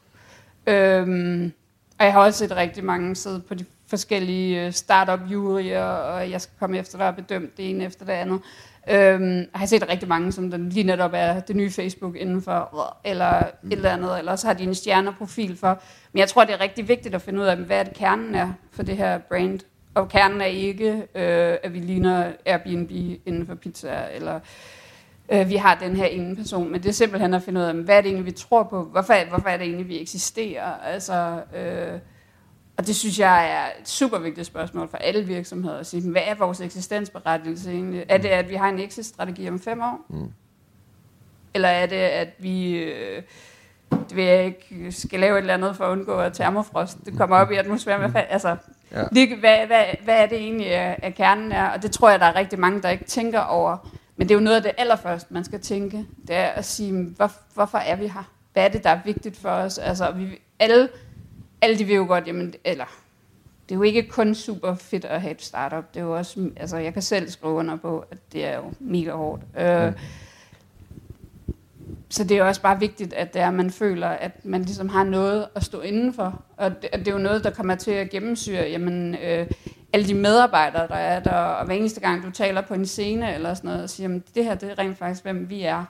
[0.67, 1.53] Øhm,
[1.99, 6.41] og jeg har også set rigtig mange sidde på de forskellige øh, startup-juryer, og jeg
[6.41, 8.41] skal komme efter, der og bedømt det ene efter det andet.
[8.91, 12.97] Øhm, jeg har set rigtig mange, som den lige netop er det nye Facebook indenfor,
[13.05, 15.83] eller et eller andet, eller så har de en stjerneprofil for.
[16.13, 18.35] Men jeg tror, det er rigtig vigtigt at finde ud af, hvad er det kernen
[18.35, 19.61] er for det her brand.
[19.95, 22.91] Og kernen er ikke, øh, at vi ligner Airbnb
[23.27, 24.41] inden for pizza, eller
[25.29, 27.75] øh, vi har den her ene person, men det er simpelthen at finde ud af,
[27.75, 28.83] hvad er det egentlig, vi tror på?
[28.83, 30.73] Hvorfor, hvorfor er det egentlig, vi eksisterer?
[30.85, 31.99] Altså, øh,
[32.77, 36.23] og det synes jeg er et super vigtigt spørgsmål for alle virksomheder at sige, hvad
[36.25, 38.05] er vores eksistensberettigelse egentlig?
[38.09, 40.01] Er det, at vi har en exit-strategi om fem år?
[40.09, 40.33] Mm.
[41.55, 42.77] Eller er det, at vi...
[42.77, 43.23] Øh,
[43.91, 46.99] det vil jeg ikke, skal lave et eller andet for at undgå at termofrost.
[47.05, 48.11] Det kommer op i atmosfæren.
[48.11, 48.57] Hvad, altså,
[48.93, 49.03] Ja.
[49.41, 51.69] hvad, hvad, hvad er det egentlig, at at kernen er?
[51.69, 53.89] Og det tror jeg, der er rigtig mange, der ikke tænker over.
[54.19, 56.07] Men det er jo noget af det allerførste, man skal tænke.
[56.29, 58.33] Det er at sige, hvor, hvorfor er vi her?
[58.53, 59.79] Hvad er det, der er vigtigt for os?
[59.79, 60.89] Altså, vi, alle,
[61.61, 62.85] alle de vil jo godt, jamen, eller
[63.69, 65.95] det er jo ikke kun super fedt at have et startup.
[65.95, 68.73] Det er jo også, altså jeg kan selv skrive under på, at det er jo
[68.81, 69.43] mega hårdt.
[69.59, 69.93] Øh,
[72.09, 74.63] så det er jo også bare vigtigt, at det er, at man føler, at man
[74.63, 76.43] ligesom har noget at stå indenfor.
[76.57, 79.47] Og det, og det er jo noget, der kommer til at gennemsyre jamen, øh,
[79.93, 81.31] alle de medarbejdere, der er der.
[81.31, 84.23] Og hver eneste gang, du taler på en scene eller sådan noget, og siger, at
[84.35, 85.85] det her det er rent faktisk, hvem vi er.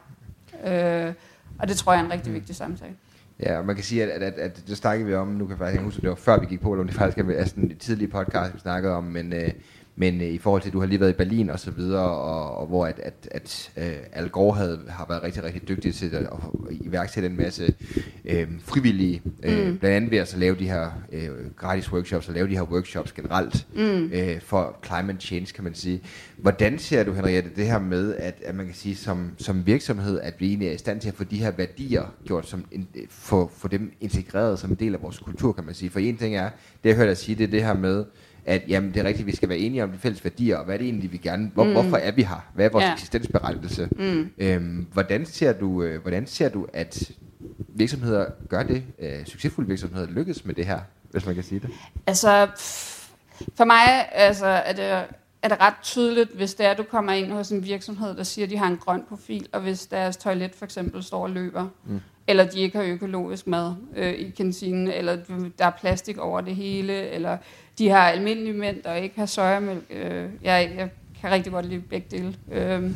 [0.66, 1.12] Øh,
[1.58, 2.92] og det tror jeg er en rigtig vigtig samtale.
[3.40, 5.50] Ja, og man kan sige, at, at, at, at det snakkede vi om, nu kan
[5.50, 7.44] jeg faktisk ikke huske, det var før vi gik på, eller om det faktisk er
[7.44, 9.50] sådan en tidlig podcast, vi snakkede om, men, øh,
[9.98, 12.08] men øh, i forhold til, at du har lige været i Berlin og så videre,
[12.10, 15.94] og, og hvor at, at, at øh, Al Gore havde, har været rigtig, rigtig dygtig
[15.94, 16.28] til at, at
[16.70, 17.74] iværksætte en masse
[18.24, 19.78] øh, frivillige, øh, mm.
[19.78, 22.62] blandt andet ved at så lave de her øh, gratis workshops, og lave de her
[22.62, 24.10] workshops generelt, mm.
[24.12, 26.00] øh, for climate change, kan man sige.
[26.36, 30.20] Hvordan ser du, Henriette, det her med, at, at man kan sige, som, som virksomhed,
[30.20, 32.88] at vi egentlig er i stand til at få de her værdier gjort, som en,
[33.10, 35.90] få, få dem integreret som en del af vores kultur, kan man sige.
[35.90, 36.50] For en ting er,
[36.84, 38.04] det jeg hørte dig sige, det er det her med,
[38.48, 40.74] at jamen, det er rigtigt, vi skal være enige om de fælles værdier, og hvad
[40.74, 41.72] er det egentlig, vi gerne, hvor, mm.
[41.72, 42.46] hvorfor er vi her?
[42.54, 42.92] Hvad er vores ja.
[42.92, 43.88] Eksistensberettigelse?
[43.96, 44.30] Mm.
[44.38, 47.12] Øhm, hvordan, ser du, øh, hvordan ser du, at
[47.68, 50.80] virksomheder gør det, øh, succesfulde virksomheder lykkes med det her,
[51.10, 51.70] hvis man kan sige det?
[52.06, 52.48] Altså,
[53.54, 54.84] for mig altså, er, det,
[55.42, 58.22] er det ret tydeligt, hvis det er, at du kommer ind hos en virksomhed, der
[58.22, 61.30] siger, at de har en grøn profil, og hvis deres toilet for eksempel står og
[61.30, 62.00] løber, mm.
[62.26, 65.16] eller de ikke har økologisk mad øh, i kantinen, eller
[65.58, 67.38] der er plastik over det hele, eller
[67.78, 69.84] de har almindelige mænd, der ikke har sojamælk.
[69.90, 70.88] Øh, jeg, jeg
[71.20, 72.34] kan rigtig godt lide begge dele.
[72.52, 72.90] Øh,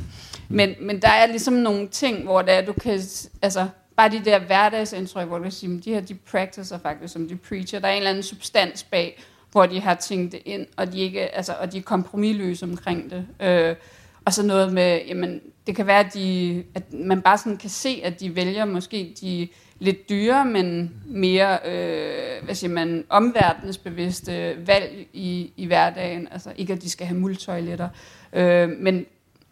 [0.48, 3.00] men, men der er ligesom nogle ting, hvor det er, du kan...
[3.42, 7.12] Altså, bare de der hverdagsindtryk, hvor du kan sige, at de her, de practicer faktisk,
[7.12, 7.80] som de preacher.
[7.80, 9.22] Der er en eller anden substans bag,
[9.52, 13.10] hvor de har tænkt det ind, og de, ikke, altså, og de er kompromilløse omkring
[13.10, 13.26] det.
[13.40, 13.76] Øh,
[14.24, 17.70] og så noget med, jamen, det kan være, at, de, at man bare sådan kan
[17.70, 19.48] se, at de vælger måske de
[19.82, 26.28] lidt dyre, men mere, øh, hvad siger man, omverdensbevidste valg i, i hverdagen.
[26.30, 27.88] Altså ikke, at de skal have muldtoiletter,
[28.32, 29.06] øh, men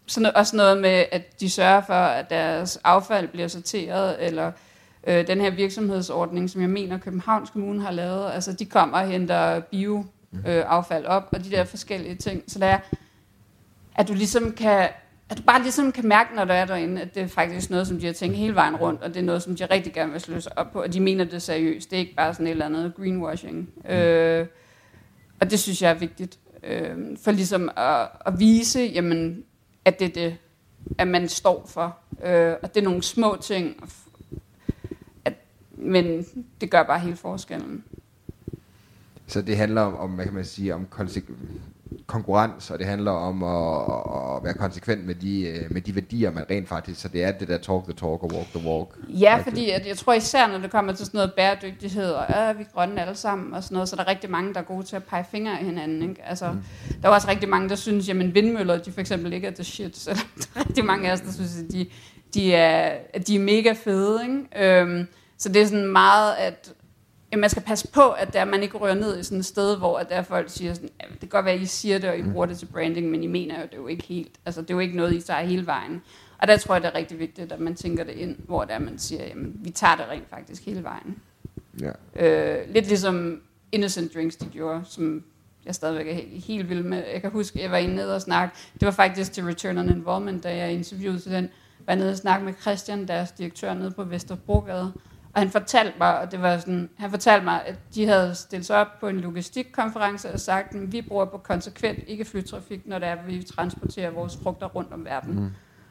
[0.07, 4.53] sådan, noget- også noget med, at de sørger for, at deres affald bliver sorteret, eller
[5.07, 9.09] øh, den her virksomhedsordning, som jeg mener Københavns Kommune har lavet, altså de kommer og
[9.09, 10.05] henter bio
[10.47, 12.43] øh, affald op, og de der forskellige ting.
[12.49, 12.78] Så der er,
[13.95, 14.89] at du ligesom kan,
[15.31, 17.87] at du bare ligesom kan mærke, når du er derinde, at det er faktisk noget,
[17.87, 20.12] som de har tænkt hele vejen rundt, og det er noget, som de rigtig gerne
[20.12, 21.91] vil slå sig op på, og de mener det seriøst.
[21.91, 23.68] Det er ikke bare sådan et eller andet greenwashing.
[23.85, 23.91] Mm.
[23.91, 24.47] Øh,
[25.41, 29.45] og det synes jeg er vigtigt, øh, for ligesom at, at vise, jamen,
[29.85, 30.37] at det er det,
[30.99, 31.99] at man står for.
[32.24, 33.91] Øh, og det er nogle små ting,
[35.24, 35.35] at,
[35.72, 36.26] men
[36.61, 37.85] det gør bare hele forskellen.
[39.26, 41.33] Så det handler om, om hvad kan man sige, om konsek-
[42.07, 46.30] konkurrence, og det handler om at, at være konsekvent med de, øh, med de værdier,
[46.30, 48.88] man rent faktisk, så det er det der talk the talk og walk the walk.
[49.09, 49.55] Ja, Rigtigt.
[49.55, 52.62] fordi at jeg tror især, når det kommer til sådan noget bæredygtighed, og ja, vi
[52.62, 54.82] er grønne alle sammen, og sådan noget, så er der rigtig mange, der er gode
[54.86, 56.03] til at pege fingre af hinanden.
[56.03, 56.22] Ikke?
[56.24, 56.62] Altså, mm.
[57.03, 59.64] Der er også rigtig mange, der synes, jamen vindmøller, de for eksempel ikke er the
[59.64, 60.11] shit, så
[60.55, 61.86] der er rigtig mange af os, der synes, at de,
[62.34, 64.22] de, er, de er mega fede.
[64.22, 64.80] Ikke?
[64.80, 65.07] Øhm,
[65.38, 66.72] så det er sådan meget, at
[67.39, 69.99] man skal passe på, at der, man ikke rører ned i sådan et sted, hvor
[69.99, 72.18] at der folk siger sådan, ja, det kan godt være, at I siger det, og
[72.18, 74.62] I bruger det til branding, men I mener jo, det er jo ikke helt, altså
[74.62, 76.03] det er jo ikke noget, I tager hele vejen.
[76.39, 78.78] Og der tror jeg, det er rigtig vigtigt, at man tænker det ind, hvor der
[78.78, 81.18] man siger, jamen, vi tager det rent faktisk hele vejen.
[81.81, 81.91] Ja.
[82.16, 83.41] Øh, lidt ligesom
[83.72, 85.24] Innocent Drinks, de gjorde, som
[85.66, 87.05] jeg stadigvæk er helt, helt vild med.
[87.12, 88.55] Jeg kan huske, jeg var inde nede og snakke.
[88.74, 91.49] Det var faktisk til Return on Involvement, da jeg interviewede til den.
[91.87, 94.93] var nede og snakke med Christian, deres direktør nede på Vesterbrogade.
[95.35, 98.66] Og han fortalte mig, og det var sådan, han fortalte mig, at de havde stillet
[98.66, 102.99] sig op på en logistikkonference og sagt, at vi bruger på konsekvent ikke flytrafik, når
[102.99, 105.35] det er, at vi transporterer vores frugter rundt om verden.
[105.41, 105.51] Mm.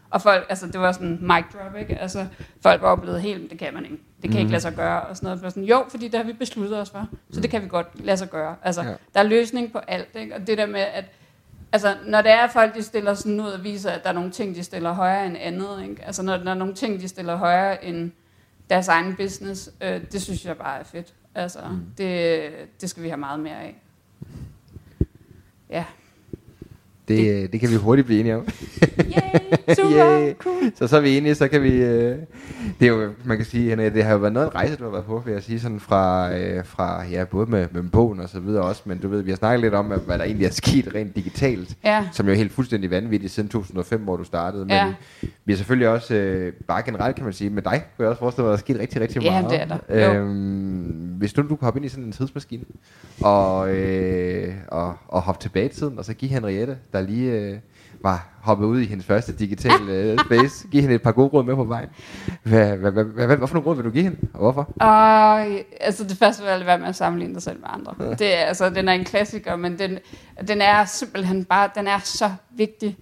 [0.10, 1.98] Og folk, altså det var sådan mic drop, ikke?
[1.98, 2.26] Altså
[2.62, 3.98] folk var blevet helt, "Men det kan man ikke.
[4.22, 4.38] Det kan mm.
[4.38, 5.02] ikke lade sig gøre.
[5.02, 5.44] Og sådan noget.
[5.44, 7.08] Var sådan, jo, fordi det har vi besluttet os for.
[7.32, 8.56] Så det kan vi godt lade sig gøre.
[8.64, 8.94] Altså, ja.
[9.14, 10.36] der er løsning på alt, ikke?
[10.36, 11.06] Og det der med, at
[11.72, 14.14] altså, når det er, at folk de stiller sådan ud og viser, at der er
[14.14, 16.06] nogle ting, de stiller højere end andet, ikke?
[16.06, 18.12] Altså, når der er nogle ting, de stiller højere end
[18.70, 21.14] deres egen business, øh, det synes jeg bare er fedt.
[21.36, 21.82] Altså, mm.
[21.98, 22.52] det,
[22.82, 23.76] det skal vi have meget mere af.
[25.70, 25.86] Ja.
[27.08, 28.48] Det, det kan vi hurtigt blive enige om.
[29.16, 29.22] Ja,
[29.70, 30.34] Yay, super, Yay.
[30.38, 30.72] cool.
[30.76, 31.70] Så så er vi enige, så kan vi...
[31.74, 32.18] Øh,
[32.80, 34.84] det er jo, man kan sige, Henrik, det har jo været noget en rejse, du
[34.84, 38.20] har været på, vil jeg sige, sådan fra, øh, fra ja, både med, med bogen
[38.20, 40.46] og så videre også, men du ved, vi har snakket lidt om, hvad der egentlig
[40.46, 42.06] er sket rent digitalt, Ja.
[42.12, 44.94] som jo er helt fuldstændig vanvittigt siden 2005, hvor du startede, men Ja.
[45.46, 48.20] vi har selvfølgelig også, øh, bare generelt kan man sige, med dig, kunne jeg også
[48.20, 49.50] forestille mig, at der er sket rigtig, rigtig Ja, meget.
[49.52, 50.20] det er der.
[50.22, 52.64] Øhm, hvis nu du kunne hoppe ind i sådan en tidsmaskine,
[53.22, 57.56] og, øh, og, og hoppe tilbage i tiden, og så give Henriette, der lige øh,
[58.02, 61.44] var hoppet ud i hendes første digitale øh, space, give hende et par gode råd
[61.44, 61.90] med på vejen.
[62.44, 64.74] Hvad, hvad, hvad, hvad, hvad for nogle råd vil du give hende, og hvorfor?
[64.80, 65.42] Og
[65.80, 67.96] altså det første vil være med at sammenligne dig selv med andre.
[68.20, 70.00] Det er, altså, den er en klassiker, men den,
[70.48, 72.98] den er simpelthen bare, den er så vigtig.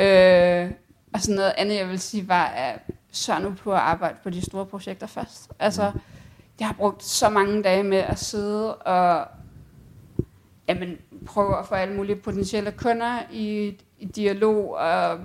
[0.00, 0.70] Øh,
[1.12, 2.80] og sådan noget andet, jeg vil sige, var at
[3.12, 5.52] sørge nu på at arbejde på de store projekter først.
[5.58, 5.92] Altså,
[6.60, 9.28] jeg har brugt så mange dage med at sidde og
[10.68, 15.18] jamen, prøve at få alle mulige potentielle kunder i, i dialog, og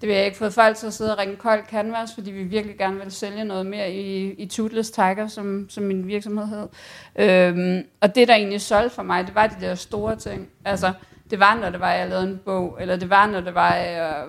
[0.00, 2.42] det vil jeg ikke fået folk til at sidde og ringe kold canvas, fordi vi
[2.42, 6.68] virkelig gerne vil sælge noget mere i, i Tootless Tiger, som, som min virksomhed hed.
[7.16, 10.48] Øhm, og det, der egentlig solgte for mig, det var de der store ting.
[10.64, 10.92] Altså,
[11.30, 13.74] det var, når det var, jeg lavede en bog, eller det var, når det var,
[13.74, 14.24] jeg,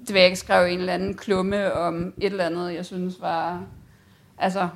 [0.00, 3.62] det vil jeg skrev en eller anden klumme om et eller andet, jeg synes var,
[4.38, 4.68] altså,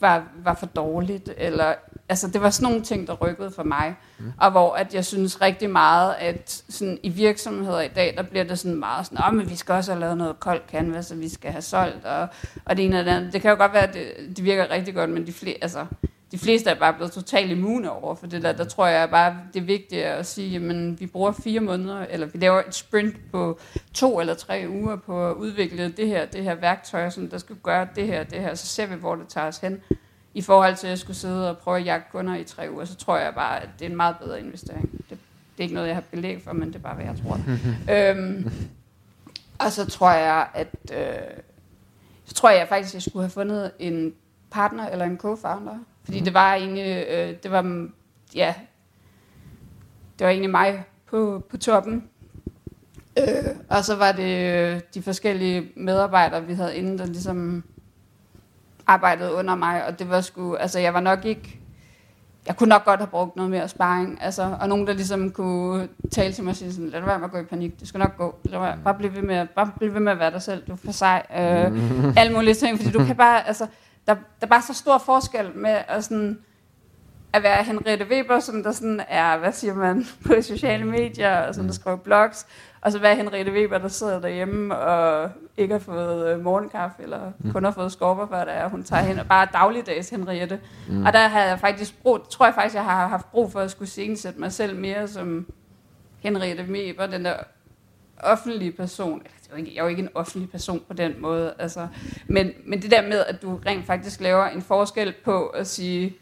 [0.00, 1.74] var, var for dårligt, eller
[2.08, 4.32] altså det var sådan nogle ting, der rykkede for mig, mm.
[4.40, 8.44] og hvor at jeg synes rigtig meget, at sådan i virksomheder i dag, der bliver
[8.44, 11.20] det sådan meget sådan, oh, men vi skal også have lavet noget koldt canvas, og
[11.20, 12.28] vi skal have solgt, og,
[12.64, 13.32] og det ene og det andet.
[13.32, 15.86] Det kan jo godt være, at det, det virker rigtig godt, men de, fle, altså,
[16.32, 18.52] de fleste er bare blevet totalt immune over for det der.
[18.52, 22.26] Der tror jeg bare, det er vigtigt at sige, at vi bruger fire måneder, eller
[22.26, 23.58] vi laver et sprint på
[23.94, 27.56] to eller tre uger på at udvikle det her, det her værktøj, som der skal
[27.62, 29.82] gøre det her, det her, så ser vi, hvor det tager os hen.
[30.34, 32.96] I forhold til at skulle sidde og prøve at jagte kunder i tre uger, så
[32.96, 34.90] tror jeg bare, at det er en meget bedre investering.
[34.90, 35.18] Det, det
[35.58, 37.40] er ikke noget, jeg har belæg for, men det er bare, hvad jeg tror.
[37.94, 38.50] øhm,
[39.58, 41.40] og så tror jeg, at øh,
[42.24, 44.14] så tror jeg faktisk, at jeg skulle have fundet en
[44.50, 45.78] partner eller en co-founder.
[46.04, 47.88] Fordi det var egentlig, øh, det var,
[48.34, 48.54] ja,
[50.18, 52.08] det var egentlig mig på, på toppen.
[53.18, 57.64] Øh, og så var det øh, de forskellige medarbejdere, vi havde inde, der ligesom
[58.86, 61.60] arbejdede under mig, og det var sgu, altså jeg var nok ikke,
[62.46, 65.88] jeg kunne nok godt have brugt noget mere sparring, altså, og nogen, der ligesom kunne
[66.10, 67.98] tale til mig og sige sådan, lad være med at gå i panik, det skal
[67.98, 70.42] nok gå, lad være, bare blive ved med, bare blive ved med at være dig
[70.42, 71.72] selv, du er for sej, øh,
[72.16, 73.66] alle mulige ting, fordi du kan bare, altså,
[74.06, 76.38] der, der er bare så stor forskel med at sådan,
[77.32, 81.54] at være Henriette Weber, som der sådan er, hvad siger man, på sociale medier, og
[81.54, 82.46] som der skriver blogs,
[82.84, 87.32] og så være Henriette Weber, der sidder derhjemme og ikke har fået øh, morgenkaffe, eller
[87.52, 90.60] kun har fået skorper før, der hun tager hen, og bare dagligdags Henriette.
[90.88, 91.04] Mm.
[91.06, 93.70] Og der har jeg faktisk brug, tror jeg faktisk, jeg har haft brug for at
[93.70, 95.46] skulle scenesætte mig selv mere som
[96.20, 97.36] Henriette Weber, den der
[98.22, 99.22] offentlige person.
[99.22, 101.86] Det er ikke- Jeg er jo ikke en offentlig person på den måde, altså.
[102.26, 106.16] men, men det der med, at du rent faktisk laver en forskel på at sige,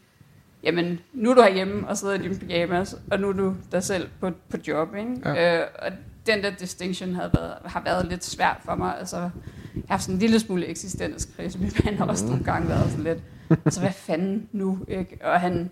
[0.62, 3.82] jamen, nu er du herhjemme og sidder i din pyjamas, og nu er du dig
[3.82, 5.10] selv på, på job, ikke?
[5.24, 5.60] Ja.
[5.60, 5.92] Øh, og
[6.26, 8.98] den der distinction havde været, har været lidt svært for mig.
[8.98, 9.30] Altså, jeg
[9.74, 11.58] har haft sådan en lille smule eksistenskrise.
[11.58, 13.18] Min mand har også nogle gange været sådan lidt,
[13.64, 15.18] altså hvad fanden nu, ikke?
[15.24, 15.70] Og han,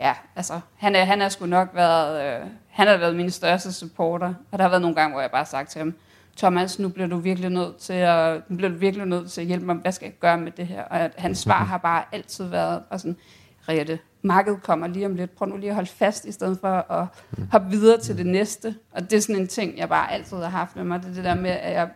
[0.00, 3.72] ja, altså, han er, han er sgu nok været, øh, han har været min største
[3.72, 4.34] supporter.
[4.50, 5.94] Og der har været nogle gange, hvor jeg bare har sagt til ham,
[6.36, 9.46] Thomas, nu bliver du virkelig nødt til at, nu bliver du virkelig nødt til at
[9.46, 10.82] hjælpe mig, hvad skal jeg gøre med det her?
[10.82, 13.16] Og at hans svar har bare altid været, og sådan,
[13.68, 15.36] Riette, markedet kommer lige om lidt.
[15.36, 17.06] Prøv nu lige at holde fast, i stedet for at
[17.52, 18.74] hoppe videre til det næste.
[18.92, 21.00] Og det er sådan en ting, jeg bare altid har haft med mig.
[21.02, 21.88] Det er det der med, at jeg,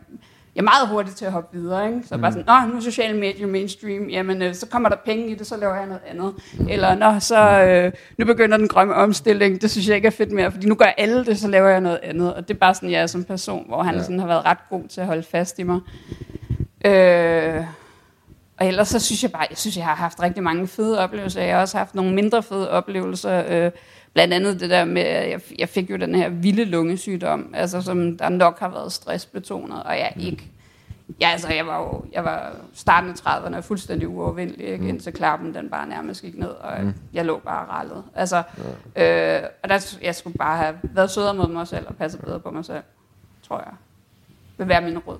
[0.54, 1.86] jeg er meget hurtig til at hoppe videre.
[1.88, 2.02] Ikke?
[2.06, 2.22] Så mm.
[2.22, 4.08] bare sådan, Nå, nu er sociale medier mainstream.
[4.08, 6.34] Jamen, øh, så kommer der penge i det, så laver jeg noget andet.
[6.68, 9.62] Eller, Nå, så øh, nu begynder den grønne omstilling.
[9.62, 11.80] Det synes jeg ikke er fedt mere, fordi nu gør alle det, så laver jeg
[11.80, 12.34] noget andet.
[12.34, 14.02] Og det er bare sådan, jeg er som person, hvor han ja.
[14.02, 15.80] sådan har været ret god til at holde fast i mig.
[16.84, 17.64] Øh,
[18.60, 21.42] og ellers så synes jeg bare, jeg synes, jeg har haft rigtig mange fede oplevelser.
[21.42, 23.44] Jeg har også haft nogle mindre fede oplevelser.
[23.48, 23.70] Øh,
[24.12, 27.82] blandt andet det der med, at jeg, jeg fik jo den her vilde lungesygdom, altså
[27.82, 30.50] som der nok har været stressbetonet, og jeg ikke...
[31.20, 34.88] Ja, altså, jeg var jo jeg var starten af 30'erne og fuldstændig uovervindelig, ikke?
[34.88, 36.94] indtil klappen den bare nærmest gik ned, og Mm.
[37.12, 38.04] jeg lå bare rallet.
[38.14, 38.36] Altså,
[38.96, 42.40] øh, og der, jeg skulle bare have været sødere mod mig selv og passet bedre
[42.40, 42.82] på mig selv,
[43.48, 43.72] tror jeg.
[44.60, 45.18] Vil være min råd.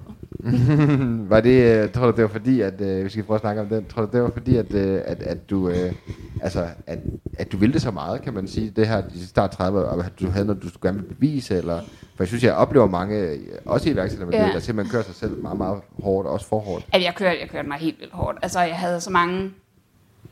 [1.33, 3.61] var det, øh, tror du det var fordi, at, øh, vi skal prøve at snakke
[3.61, 5.93] om den, tror du det var fordi, at, øh, at, at du, øh,
[6.43, 6.99] altså, at,
[7.39, 10.05] at du ville det så meget, kan man sige, det her i start 30, og
[10.05, 11.81] at du havde noget, du skulle gerne vil bevise, eller,
[12.17, 14.53] for jeg synes, jeg oplever mange, øh, også i iværksætter, Ja.
[14.53, 16.87] der simpelthen kører sig selv meget, meget hårdt, også for hårdt.
[16.93, 18.39] At jeg kørte, jeg kørte mig helt vildt hårdt.
[18.43, 19.51] Altså, jeg havde så mange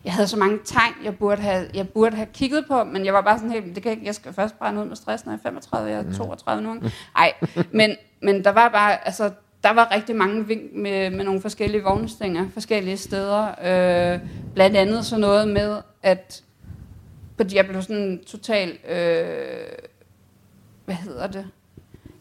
[0.05, 3.15] jeg havde så mange tegn, jeg burde, have, jeg burde have kigget på, men jeg
[3.15, 5.33] var bare sådan helt, det kan ikke, jeg skal først brænde ud med stress, når
[5.33, 6.75] jeg er 35, jeg er 32 nu.
[7.15, 7.33] Nej,
[7.73, 7.91] men,
[8.21, 9.31] men der var bare, altså,
[9.63, 13.49] der var rigtig mange vink med, med nogle forskellige vognstænger, forskellige steder.
[13.49, 14.21] Øh,
[14.55, 16.45] blandt andet sådan noget med, at
[17.37, 19.69] fordi jeg blev sådan total, øh,
[20.85, 21.47] hvad hedder det?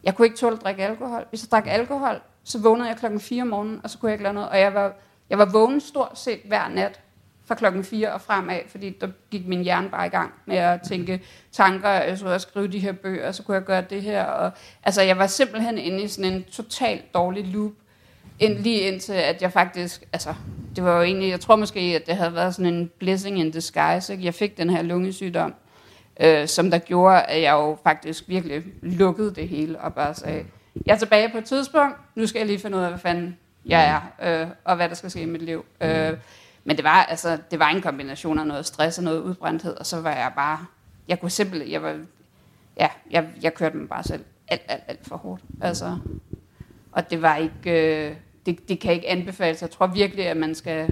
[0.04, 1.24] Jeg kunne ikke tåle at drikke alkohol.
[1.30, 4.14] Hvis jeg drak alkohol, så vågnede jeg klokken 4 om morgenen, og så kunne jeg
[4.14, 4.48] ikke lave noget.
[4.48, 4.92] Og jeg var,
[5.30, 7.00] jeg var vågen stort set hver nat
[7.48, 10.80] fra klokken 4 og fremad, fordi der gik min hjerne bare i gang med at
[10.88, 11.20] tænke
[11.52, 14.24] tanker, jeg skulle skrive de her bøger, så kunne jeg gøre det her.
[14.24, 17.72] Og, altså, jeg var simpelthen inde i sådan en totalt dårlig loop,
[18.40, 20.34] ind, lige indtil at jeg faktisk, altså,
[20.76, 23.50] det var jo egentlig, jeg tror måske, at det havde været sådan en blessing in
[23.50, 24.24] disguise, ikke?
[24.24, 25.54] jeg fik den her lungesygdom,
[26.20, 30.44] øh, som der gjorde, at jeg jo faktisk virkelig lukkede det hele, og bare sagde,
[30.86, 33.38] jeg er tilbage på et tidspunkt, nu skal jeg lige finde ud af, hvad fanden
[33.64, 35.64] jeg er, øh, og hvad der skal ske i mit liv.
[35.80, 36.12] Øh,
[36.68, 39.86] men det var, altså, det var en kombination af noget stress og noget udbrændthed, og
[39.86, 40.66] så var jeg bare,
[41.08, 41.98] jeg kunne simpelthen, jeg var,
[42.76, 45.42] ja, jeg, jeg kørte mig bare selv alt, alt, alt for hårdt.
[45.60, 45.98] Altså,
[46.92, 48.16] og det var ikke, øh,
[48.46, 49.62] det, det kan ikke anbefales.
[49.62, 50.90] Jeg tror virkelig, at man skal,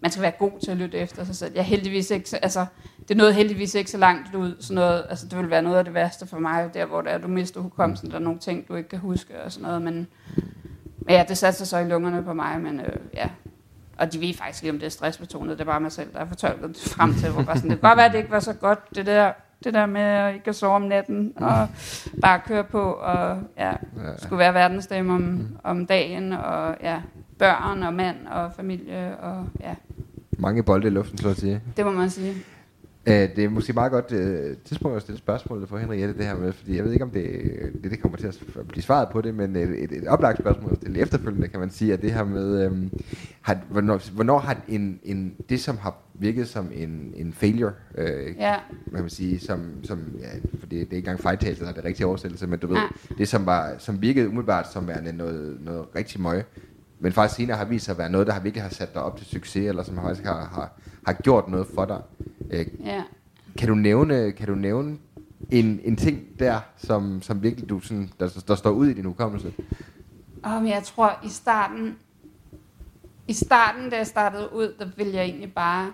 [0.00, 1.52] man skal være god til at lytte efter sig selv.
[1.54, 2.66] Jeg heldigvis ikke, altså,
[3.08, 4.56] det nåede heldigvis ikke så langt ud.
[4.60, 7.12] Sådan noget, altså, det ville være noget af det værste for mig, der hvor det
[7.12, 9.82] er, du mister hukommelsen, der er nogle ting, du ikke kan huske og sådan noget.
[9.82, 10.06] Men,
[10.98, 13.28] men ja, det satte sig så i lungerne på mig, men øh, ja,
[13.98, 15.58] og de ved faktisk ikke, om det er stressbetonet.
[15.58, 17.30] Det er bare mig selv, der har fortolket det frem til.
[17.30, 19.32] Hvor bare sådan, det kan godt være, at det ikke var så godt, det der,
[19.64, 21.68] det der med at ikke at sove om natten, og
[22.22, 23.72] bare køre på, og ja,
[24.18, 27.00] skulle være verdensdame om, om dagen, og ja,
[27.38, 29.74] børn og mand og familie, og ja.
[30.38, 31.60] Mange bolde i luften, så at sige.
[31.76, 32.34] Det må man sige.
[33.08, 36.36] Øh, det er måske meget godt uh, tidspunkt at stille spørgsmål for Henriette det her
[36.36, 37.24] med, fordi jeg ved ikke, om det,
[37.82, 38.38] det, det kommer til at
[38.68, 41.70] blive svaret på det, men et, et, et oplagt spørgsmål at stille efterfølgende, kan man
[41.70, 42.90] sige, at det her med, um,
[43.40, 48.04] har, hvornår, hvornår har en, en, det, som har virket som en, en failure, uh,
[48.38, 48.54] ja.
[48.86, 50.28] man kan sige, som, som ja,
[50.60, 52.76] for det, det er ikke engang fejltagelse, der er det rigtige oversættelse, men du ved,
[52.76, 53.14] ja.
[53.18, 56.44] det som, var, som virkede umiddelbart som værende noget, noget rigtig møg,
[57.00, 59.02] men faktisk senere har vist sig at være noget, der har virkelig har sat dig
[59.02, 60.72] op til succes, eller som faktisk har, har,
[61.08, 62.02] har gjort noget for dig.
[62.50, 63.02] Øh, ja.
[63.58, 64.98] Kan du nævne, kan du nævne
[65.50, 69.04] en, en ting der, som, som virkelig du sådan, der, der står ud i din
[69.04, 69.52] hukommelse?
[70.46, 71.96] Um, jeg tror i starten,
[73.28, 75.86] i starten, da jeg startede ud, der ville jeg egentlig bare,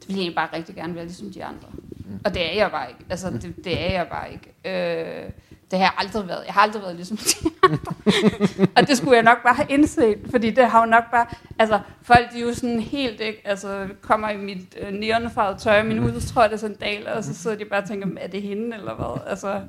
[0.00, 1.68] det ville jeg egentlig bare rigtig gerne være ligesom de andre.
[1.72, 2.20] Mm.
[2.24, 3.04] Og det er jeg bare ikke.
[3.10, 5.24] Altså, det, det er jeg bare ikke.
[5.24, 5.30] Øh,
[5.72, 6.44] det har jeg aldrig været.
[6.46, 7.94] Jeg har aldrig været ligesom de andre.
[8.76, 11.26] og det skulle jeg nok bare have indset, fordi det har jo nok bare,
[11.58, 15.82] altså folk de er jo sådan helt, ikke, altså kommer i mit øh, neonfarvede tøj,
[15.82, 19.20] min udstrøjte sandaler, og så sidder de bare og tænker, er det hende eller hvad?
[19.26, 19.60] Altså,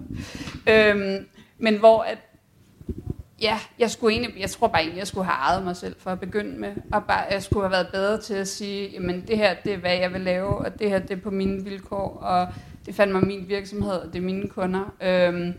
[0.68, 1.26] øhm,
[1.58, 2.18] men hvor at,
[3.42, 6.12] ja, jeg skulle egentlig, jeg tror bare egentlig, jeg skulle have ejet mig selv for
[6.12, 9.38] at begynde med, og bare, jeg skulle have været bedre til at sige, jamen det
[9.38, 12.18] her, det er hvad jeg vil lave, og det her, det er på mine vilkår,
[12.22, 12.48] og
[12.86, 14.94] det fandt mig min virksomhed, og det er mine kunder.
[15.02, 15.54] Øhm,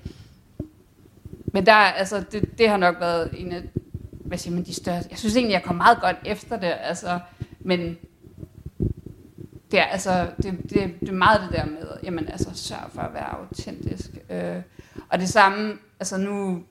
[1.55, 3.63] men der, altså, det, det har nok været en af
[4.11, 5.09] hvad siger man, de største.
[5.11, 7.19] Jeg synes egentlig, jeg kom meget godt efter det, altså,
[7.61, 7.97] men
[9.71, 13.01] det er, altså, det, det, det er meget det der med, jamen, altså, sørg for
[13.01, 14.11] at være autentisk.
[14.31, 14.63] Øh,
[15.09, 16.63] og det samme, altså nu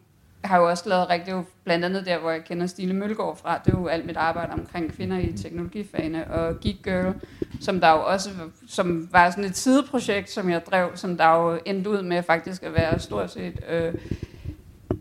[0.43, 3.57] har jeg jo også lavet rigtig, blandt andet der, hvor jeg kender Stine Mølgaard fra,
[3.65, 7.13] det er jo alt mit arbejde omkring kvinder i teknologifagene, og Geek Girl,
[7.61, 8.29] som der jo også,
[8.67, 12.63] som var sådan et sideprojekt, som jeg drev, som der jo endte ud med faktisk
[12.63, 13.93] at være stort set øh,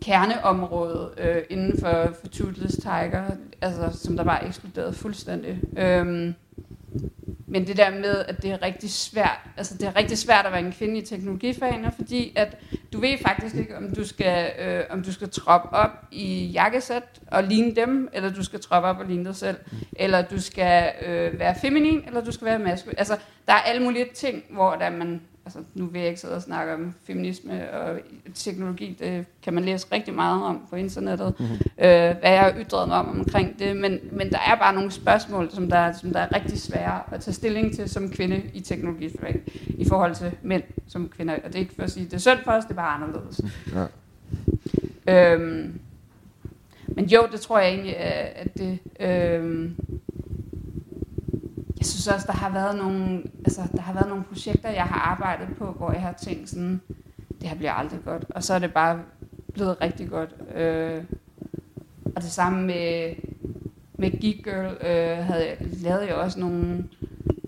[0.03, 3.31] kerneområde øh, inden for, for Toothless Tiger,
[3.61, 5.61] altså, som der bare eksploderede fuldstændig.
[5.77, 6.35] Øhm,
[7.47, 10.53] men det der med, at det er rigtig svært, altså det er rigtig svært at
[10.53, 12.59] være en kvinde i teknologifagene, fordi at
[12.93, 17.21] du ved faktisk ikke, om du skal, øh, om du skal troppe op i jakkesæt
[17.27, 19.57] og ligne dem, eller du skal troppe op og ligne dig selv,
[19.93, 22.99] eller du skal øh, være feminin, eller du skal være maskulin.
[22.99, 26.35] Altså, der er alle mulige ting, hvor der man altså, nu vil jeg ikke sidde
[26.35, 28.01] og snakke om feminisme og
[28.35, 31.55] teknologi, det kan man læse rigtig meget om på internettet, mm-hmm.
[31.79, 34.91] øh, hvad jeg har ytret mig om omkring det, men, men der er bare nogle
[34.91, 38.61] spørgsmål, som der, som der er rigtig svære at tage stilling til som kvinde i
[38.61, 39.17] teknologi
[39.69, 42.19] i forhold til mænd som kvinder, og det er ikke for at sige, det er
[42.19, 43.41] synd for os, det er bare anderledes.
[43.75, 45.35] Ja.
[45.35, 45.81] Øhm,
[46.87, 48.79] men jo, det tror jeg egentlig, at det...
[49.01, 49.77] Øhm,
[51.83, 55.01] jeg synes også, der har været nogle, altså, der har været nogle projekter, jeg har
[55.01, 56.81] arbejdet på, hvor jeg har tænkt sådan,
[57.41, 58.25] det her bliver aldrig godt.
[58.31, 59.01] Og så er det bare
[59.55, 60.35] blevet rigtig godt.
[60.55, 61.05] Øh,
[62.17, 63.15] og det samme med,
[63.95, 66.85] med Geek Girl, øh, havde jeg, lavede jeg også nogle,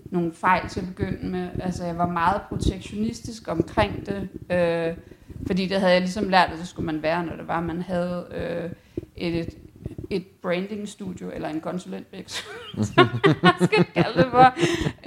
[0.05, 1.49] nogle fejl til at begynde med.
[1.59, 4.97] Altså, jeg var meget protektionistisk omkring det, øh,
[5.47, 7.81] fordi det havde jeg ligesom lært, at det skulle man være, når det var, man
[7.81, 8.69] havde øh,
[9.15, 9.64] et, et
[10.09, 12.59] et branding studio eller en konsulentvirksomhed,
[13.43, 14.53] jeg skal kalde det for.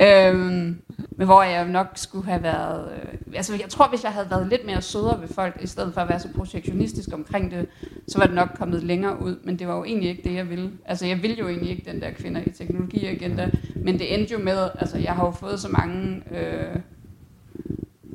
[0.02, 2.92] Øhm, men hvor jeg nok skulle have været...
[2.92, 5.94] Øh, altså jeg tror, hvis jeg havde været lidt mere sødere ved folk, i stedet
[5.94, 7.66] for at være så projektionistisk omkring det,
[8.08, 9.36] så var det nok kommet længere ud.
[9.44, 10.70] Men det var jo egentlig ikke det, jeg ville.
[10.84, 13.50] Altså jeg ville jo egentlig ikke den der kvinder i teknologi-agenda.
[13.76, 14.68] Men det endte jo med...
[14.78, 16.22] Altså jeg har jo fået så mange...
[16.30, 16.76] Øh,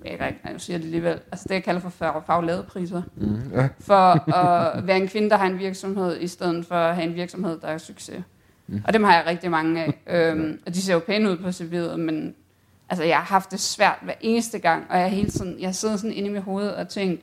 [0.06, 3.68] jeg ikke, jeg siger det alligevel, altså det jeg kalder for fag, fagladepriser, Mm, ja.
[3.80, 4.30] for
[4.76, 7.60] at være en kvinde, der har en virksomhed, i stedet for at have en virksomhed,
[7.60, 8.24] der er succes.
[8.68, 8.82] Mm.
[8.88, 9.93] Og dem har jeg rigtig mange af.
[10.08, 12.36] Øhm, og de ser jo pæne ud på CV'et, men
[12.89, 15.76] altså, jeg har haft det svært hver eneste gang, og jeg, er hele tiden, jeg
[15.76, 17.22] sidder sådan inde i mit hoved og tænkt,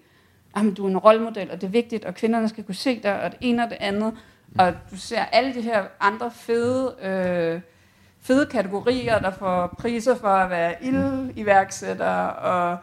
[0.56, 3.22] jamen, du er en rollemodel, og det er vigtigt, og kvinderne skal kunne se dig,
[3.22, 4.12] og det ene og det andet.
[4.58, 7.60] Og du ser alle de her andre fede, øh,
[8.20, 12.78] fede kategorier, der får priser for at være ildiværksætter, og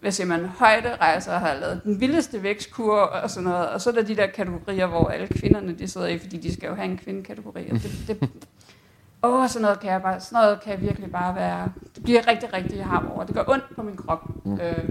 [0.00, 3.68] hvad siger man, højderejser har lavet den vildeste vækstkur og sådan noget.
[3.68, 6.52] Og så er der de der kategorier, hvor alle kvinderne de sidder i, fordi de
[6.52, 7.68] skal jo have en kvindekategori.
[7.70, 8.30] Og det, det,
[9.22, 12.26] åh, sådan noget kan jeg bare, sådan noget kan jeg virkelig bare være, det bliver
[12.26, 13.24] rigtig, rigtig ham over.
[13.24, 14.30] Det gør ondt på min krop.
[14.46, 14.88] Øh,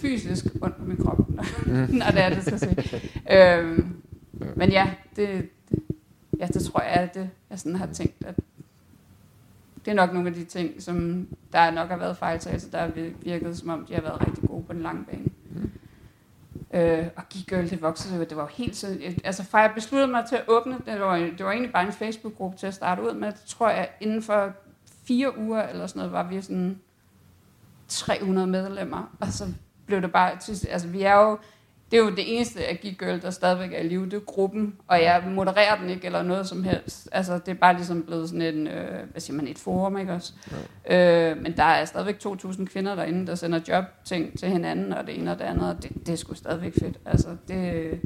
[0.00, 1.18] fysisk ondt på min krop,
[1.68, 2.76] når det er det, skal se.
[3.30, 3.78] Øh,
[4.56, 5.78] men ja, det, det,
[6.38, 8.34] ja, det tror jeg, at det, jeg sådan har tænkt, at
[9.88, 12.92] det er nok nogle af de ting, som der nok har været fejltagelser, der har
[13.22, 15.26] virket, som om de har været rigtig gode på den lange bane.
[15.50, 15.70] Mm.
[16.74, 18.98] Øh, og Girl, det voksede det var jo helt så...
[19.24, 21.00] Altså, fra jeg besluttede mig til at åbne, det.
[21.00, 23.88] Var, det var egentlig bare en Facebook-gruppe til at starte ud med, det tror jeg,
[24.00, 24.52] inden for
[25.04, 26.78] fire uger eller sådan noget, var vi sådan
[27.88, 29.44] 300 medlemmer, og så
[29.86, 30.30] blev det bare...
[30.70, 31.38] Altså, vi er jo
[31.90, 34.20] det er jo det eneste af Geek Girl, der stadigvæk er i live, det er
[34.20, 37.08] gruppen, og jeg modererer den ikke eller noget som helst.
[37.12, 40.12] Altså, det er bare ligesom blevet sådan en, øh, hvad siger man, et forum, ikke
[40.12, 40.32] også?
[40.88, 41.30] Ja.
[41.30, 45.18] Øh, men der er stadigvæk 2.000 kvinder derinde, der sender jobting til hinanden, og det
[45.18, 46.98] ene og det andet, og det, det er sgu stadigvæk fedt.
[47.06, 48.00] Altså, det,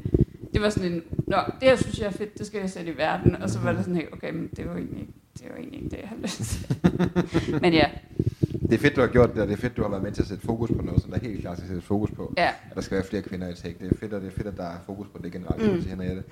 [0.53, 2.91] det var sådan en, nå, det her synes jeg er fedt, det skal jeg sætte
[2.91, 5.47] i verden, og så var det sådan helt, okay, men det var egentlig ikke, det
[5.49, 7.61] var egentlig ikke det, jeg havde lyst til.
[7.61, 7.85] men ja,
[8.69, 10.11] det er fedt, du har gjort det, og det er fedt, du har været med
[10.11, 12.33] til at sætte fokus på noget, som der helt klart skal sætte fokus på.
[12.37, 12.47] Ja.
[12.47, 13.79] At der skal være flere kvinder i tech.
[13.79, 15.81] Det er fedt, og det er fedt, at der er fokus på det generelt, mm.
[15.81, 16.23] til Henriette.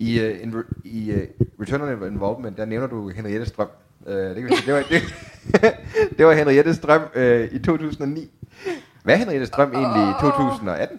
[0.00, 1.18] I, uh, in, i uh,
[1.60, 3.68] Return on Involvement, der nævner du Henriette Strøm.
[4.00, 5.02] Uh, det, kan vi sige, det, var, det,
[6.18, 8.30] det var Henriette Strøm uh, i 2009.
[9.02, 9.76] Hvad er Henriette Strøm oh.
[9.76, 10.98] egentlig i 2018?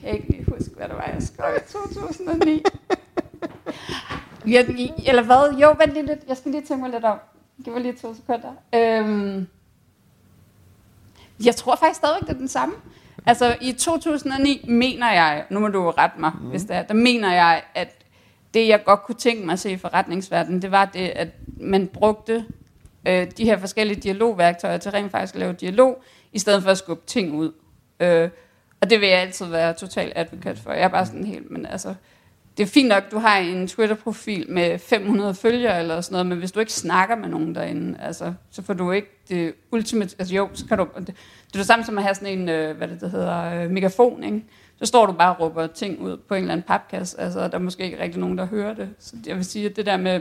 [0.00, 2.62] Kan jeg ikke lige huske, hvad det var, jeg skrev i 2009.
[4.46, 4.66] jeg,
[5.06, 5.58] eller hvad?
[5.58, 6.18] Jo, vent lige lidt.
[6.28, 7.18] Jeg skal lige tænke mig lidt om.
[7.64, 8.52] Giv mig lige to sekunder.
[8.74, 9.46] Øhm,
[11.44, 12.74] jeg tror faktisk stadigvæk, det er den samme.
[13.26, 16.48] Altså i 2009 mener jeg, nu må du rette mig, mm.
[16.48, 17.94] hvis det er, der mener jeg, at
[18.54, 21.28] det jeg godt kunne tænke mig at se i forretningsverdenen, det var det, at
[21.60, 22.44] man brugte
[23.06, 26.78] øh, de her forskellige dialogværktøjer til rent faktisk at lave dialog, i stedet for at
[26.78, 27.52] skubbe ting ud.
[28.00, 28.30] Øh,
[28.80, 30.72] og det vil jeg altid være total advokat for.
[30.72, 31.94] Jeg er bare sådan helt, men altså,
[32.56, 36.38] det er fint nok, du har en Twitter-profil med 500 følgere eller sådan noget, men
[36.38, 40.34] hvis du ikke snakker med nogen derinde, altså, så får du ikke det ultimate, altså
[40.34, 42.76] jo, så kan du, det, det er det samme som at have sådan en, øh,
[42.76, 44.44] hvad det, det hedder, øh, megafon, ikke?
[44.78, 47.54] Så står du bare og råber ting ud på en eller anden papkasse, altså der
[47.54, 48.88] er måske ikke rigtig nogen, der hører det.
[48.98, 50.20] Så jeg vil sige, at det der med,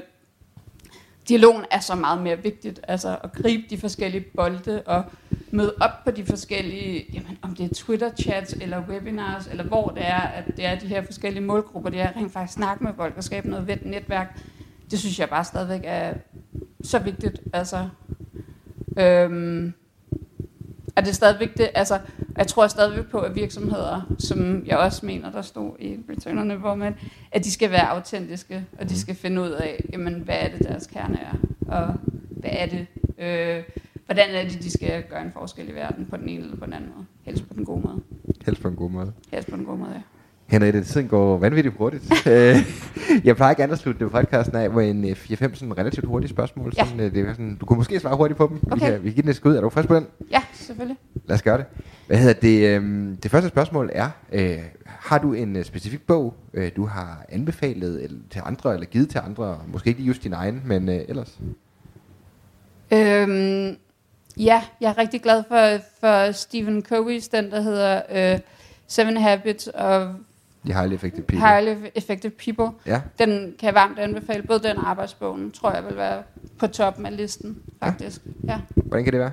[1.28, 5.04] dialogen er så meget mere vigtigt, altså at gribe de forskellige bolde og
[5.52, 10.06] møde op på de forskellige, jamen, om det er Twitter-chats eller webinars, eller hvor det
[10.06, 13.14] er, at det er de her forskellige målgrupper, det er rent faktisk snakke med folk
[13.18, 14.40] og skabe noget ved netværk.
[14.92, 16.14] Det synes jeg bare stadigvæk er
[16.84, 17.42] så vigtigt.
[17.54, 17.90] Altså,
[18.98, 19.74] øhm,
[20.96, 22.00] er det stadig vigtigt, altså,
[22.38, 26.76] jeg tror stadigvæk på, at virksomheder, som jeg også mener, der stod i returnerne, hvor
[26.76, 26.96] man,
[27.32, 30.68] at de skal være autentiske, og de skal finde ud af, jamen, hvad er det,
[30.68, 31.34] deres kerne er,
[31.68, 31.96] og
[32.30, 32.88] hvad er det,
[33.18, 33.64] øh,
[34.06, 36.66] hvordan er det, de skal gøre en forskel i verden på den ene eller på
[36.66, 37.06] den anden måde.
[37.24, 38.02] Helst på den gode måde.
[38.46, 39.14] Helst på en god måde.
[39.32, 40.02] Helst på den gode måde, ja.
[40.48, 42.04] Henriette, tiden går vanvittigt hurtigt.
[42.28, 42.56] Øh,
[43.24, 46.74] jeg plejer gerne at slutte podcasten af med en 4-5 øh, sådan relativt hurtige spørgsmål.
[46.78, 46.86] Ja.
[46.86, 48.72] Sådan, øh, det er sådan, du kunne måske svare hurtigt på dem.
[48.72, 48.86] Okay.
[48.86, 49.56] Vi kan, vi kan give den et skud.
[49.56, 50.08] Er du frisk på den?
[50.32, 50.98] Ja, selvfølgelig.
[51.26, 51.66] Lad os gøre det.
[52.08, 52.68] Hvad hedder det?
[52.68, 58.04] Øh, det første spørgsmål er, øh, har du en specifik bog, øh, du har anbefalet
[58.04, 59.60] eller, til andre, eller givet til andre?
[59.68, 61.39] Måske ikke just din egen, men øh, ellers?
[62.93, 63.78] Øhm,
[64.38, 68.02] ja, jeg er rigtig glad for, for Stephen Covey's, den der hedder
[68.34, 68.39] øh,
[68.88, 70.08] Seven Habits of
[70.68, 71.47] de highly effective people.
[71.47, 72.78] Highly effective people.
[72.86, 73.01] Ja.
[73.20, 74.43] Den kan jeg varmt anbefale.
[74.43, 76.24] Både den arbejdsbogen, tror jeg vil være
[76.59, 78.22] på toppen af listen, faktisk.
[78.47, 78.51] Ja.
[78.53, 78.59] ja.
[78.76, 79.32] Hvordan kan det være?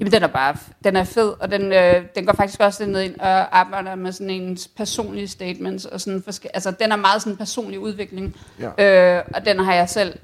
[0.00, 3.00] Jamen, den er bare, den er fed, og den, øh, den går faktisk også ned
[3.02, 7.22] ind og arbejder med sådan en personlige statements, og sådan forske- altså den er meget
[7.22, 9.16] sådan personlig udvikling, ja.
[9.18, 10.18] øh, og den har jeg selv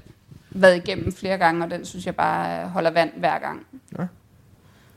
[0.51, 3.67] været igennem flere gange, og den synes jeg bare holder vand hver gang.
[3.99, 4.05] Ja.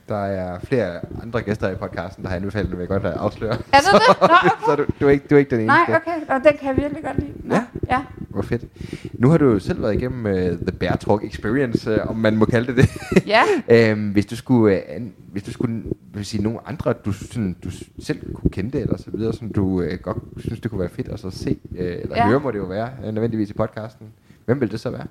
[0.08, 3.14] Der er flere andre gæster i podcasten, der har anbefalet den, vil jeg godt have
[3.14, 3.52] afsløre.
[3.52, 4.16] Er det det?
[4.20, 4.48] Nå, okay.
[4.66, 5.90] Så du, du, er ikke, du er ikke den eneste.
[5.92, 6.34] Nej, okay.
[6.34, 7.32] Og den kan jeg virkelig godt lide.
[7.44, 7.64] Nå, Ja.
[7.90, 8.02] ja.
[8.28, 8.64] Hvor fedt.
[9.12, 12.36] Nu har du jo selv været igennem uh, The Bear Talk Experience, uh, om man
[12.36, 13.26] må kalde det det.
[13.26, 13.42] Ja.
[13.90, 15.82] øhm, hvis du skulle, uh, an, hvis du skulle
[16.14, 17.70] vil sige, nogle andre, du, sådan, du
[18.02, 20.88] selv kunne kende det, eller så videre, som du uh, godt synes, det kunne være
[20.88, 22.26] fedt at så se, uh, eller Ja.
[22.28, 24.06] høre må det jo være, uh, nødvendigvis i podcasten.
[24.44, 25.06] Hvem vil det så være?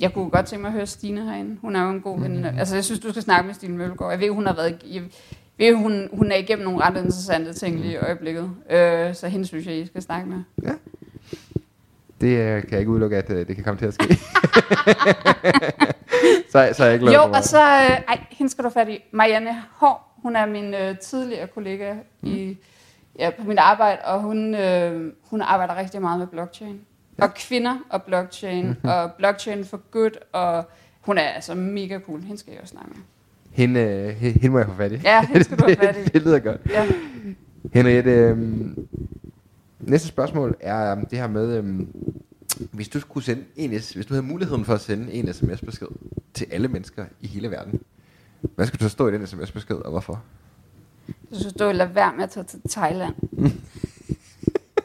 [0.00, 1.56] Jeg kunne godt tænke mig at høre Stine herinde.
[1.60, 2.44] Hun er jo en god ven.
[2.44, 4.10] Altså, jeg synes, du skal snakke med Stine Mølgaard.
[4.10, 4.82] Jeg ved, hun har været...
[4.92, 5.02] Jeg
[5.58, 8.50] ved, hun, hun er igennem nogle ret interessante ting lige i øjeblikket.
[8.70, 10.38] Øh, så hende synes jeg, I skal snakke med.
[12.20, 14.04] Det uh, kan jeg ikke udelukke, at uh, det kan komme til at ske.
[16.52, 17.58] så, så er jeg ikke Jo, og så...
[17.58, 19.02] Øh, ej, hende skal du fat i.
[19.12, 20.14] Marianne Hår.
[20.22, 22.56] Hun er min øh, tidligere kollega i,
[23.18, 26.80] ja, på mit arbejde, og hun, øh, hun arbejder rigtig meget med blockchain.
[27.18, 30.64] Og kvinder og blockchain, og blockchain for good, og
[31.00, 32.20] hun er altså mega cool.
[32.20, 33.02] Hende skal jeg også snakke med.
[33.50, 34.96] Hende, uh, hende må jeg få fat i.
[35.04, 36.04] Ja, hende skal du have fat i.
[36.04, 36.60] det, det lyder godt.
[36.70, 36.86] Ja.
[37.72, 38.86] Henriette, øhm,
[39.80, 41.88] næste spørgsmål er øhm, det her med, øhm,
[42.72, 45.86] hvis du skulle sende en, hvis du havde muligheden for at sende en sms-besked
[46.34, 47.80] til alle mennesker i hele verden,
[48.40, 50.22] hvad skulle der stå i den sms-besked, og hvorfor?
[51.32, 53.14] Så skulle stå lade være med at tage til Thailand.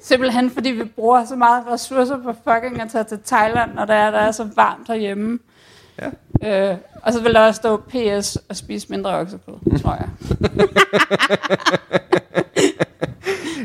[0.04, 3.94] Simpelthen fordi vi bruger så meget ressourcer på fucking at tage til Thailand, når der
[3.94, 5.40] er, der er så varmt herhjemme.
[6.42, 6.72] Ja.
[6.72, 10.10] Øh, og så vil der også stå PS og spise mindre oksekød, tror jeg.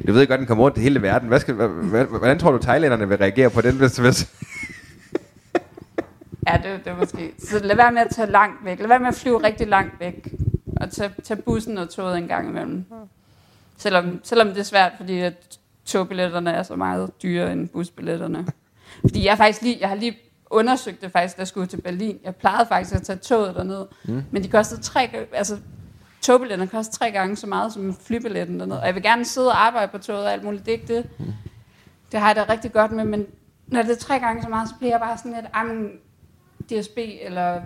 [0.07, 1.29] Du ved godt, den kommer rundt i hele verden.
[1.29, 4.33] Hvad skal, hvordan tror du, thailænderne vil reagere på den sms?
[6.47, 7.33] Ja, det, det er måske.
[7.39, 8.79] Så lad være med at tage langt væk.
[8.79, 10.35] Lad være med at flyve rigtig langt væk.
[10.81, 12.85] Og tage, tage bussen og toget en gang imellem.
[13.77, 15.58] Selvom, selvom det er svært, fordi at
[15.89, 18.47] togbilletterne er så meget dyrere end busbilletterne.
[19.01, 20.19] Fordi jeg, faktisk lige, jeg har lige
[20.51, 22.19] undersøgt det faktisk, da jeg skulle til Berlin.
[22.25, 23.87] Jeg plejede faktisk at tage toget derned.
[24.05, 24.23] Mm.
[24.31, 25.59] Men de kostede tre, altså
[26.23, 28.81] togbilletterne koster tre gange så meget som flybilletten dernede.
[28.81, 30.67] Og jeg vil gerne sidde og arbejde på toget og alt muligt.
[30.67, 31.09] Det er ikke det.
[31.19, 31.25] Mm.
[32.13, 33.27] Det har jeg da rigtig godt med, men
[33.67, 35.91] når det er tre gange så meget, så bliver jeg bare sådan lidt, "Jamen,
[36.71, 37.61] DSB eller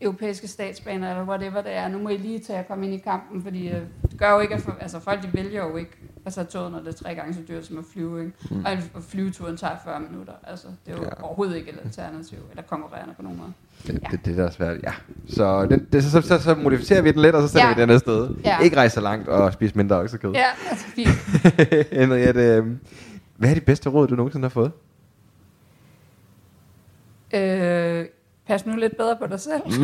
[0.00, 1.88] europæiske statsbaner eller whatever det er.
[1.88, 4.40] Nu må I lige tage at komme ind i kampen, fordi øh, det gør jo
[4.40, 5.90] ikke, at for, altså folk de vælger jo ikke
[6.26, 8.20] at tage toget, når det er tre gange så dyrt som at flyve.
[8.20, 8.32] Ikke?
[8.50, 8.64] Mm.
[8.64, 10.32] Og, og flyveturen tager 40 minutter.
[10.46, 11.22] Altså, det er jo Ja.
[11.24, 13.52] overhovedet ikke et alternativ eller konkurrerende på nogen måde.
[13.86, 14.08] Det, Ja.
[14.16, 14.92] det, det der er svært, ja.
[15.28, 17.68] Så, den, det, så, så, så modificerer vi den lidt, og så sender Ja.
[17.68, 18.30] vi den andet sted.
[18.44, 18.58] Ja.
[18.58, 20.32] Ikke rejse så langt og spise mindre oksekød.
[20.32, 21.08] Ja, altså fint.
[22.00, 22.78] Henriette, øhm,
[23.36, 24.72] hvad er de bedste råd, du nogensinde har fået?
[27.34, 28.06] Øh,
[28.46, 29.62] pas nu lidt bedre på dig selv.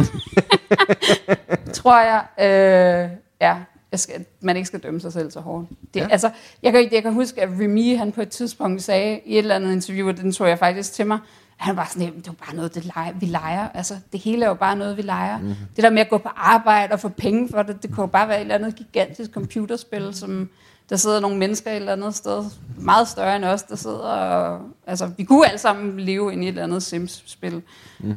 [1.72, 2.24] Tror jeg.
[2.41, 3.11] Øh,
[3.41, 3.57] ja,
[3.93, 5.68] jeg skal, man ikke skal dømme sig selv så hårdt.
[5.95, 6.09] Det, Ja.
[6.11, 6.30] altså,
[6.62, 9.55] jeg, kan, jeg kan huske, at Remy, han på et tidspunkt sagde i et eller
[9.55, 11.18] andet interview, og den tog jeg faktisk til mig,
[11.57, 13.68] han var sådan, "Jamen, det er jo bare noget, det leger, vi leger.
[13.74, 15.39] Altså, det hele er jo bare noget, vi leger.
[15.39, 15.55] Mm-hmm.
[15.76, 18.07] Det der med at gå på arbejde og få penge for det, det kunne jo
[18.07, 20.49] bare være et eller andet gigantisk computerspil, som
[20.91, 22.45] der sidder nogle mennesker et eller andet sted,
[22.76, 24.61] meget større end os, der sidder og...
[24.86, 27.62] Altså, vi kunne alle sammen leve ind i et eller andet Sims-spil,
[28.01, 28.14] mm.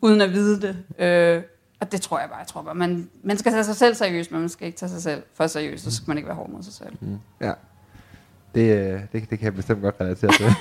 [0.00, 0.76] uden at vide det.
[1.06, 1.42] Øh,
[1.82, 2.38] og det tror jeg bare.
[2.38, 4.90] Jeg tror bare, man, man skal tage sig selv seriøst, men man skal ikke tage
[4.90, 6.92] sig selv for seriøst, så skal man ikke være hård mod sig selv.
[7.00, 7.18] Mm.
[7.40, 7.52] Ja.
[8.54, 10.46] Det, øh, det, det kan jeg bestemt godt relatere til.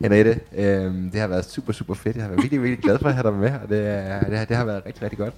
[0.00, 2.16] Henriette, øh, det har været super, super fedt.
[2.16, 4.38] Jeg har været virkelig, virkelig glad for at have dig med, og det, er, det,
[4.38, 5.34] har, det har været rigtig, rigtig godt.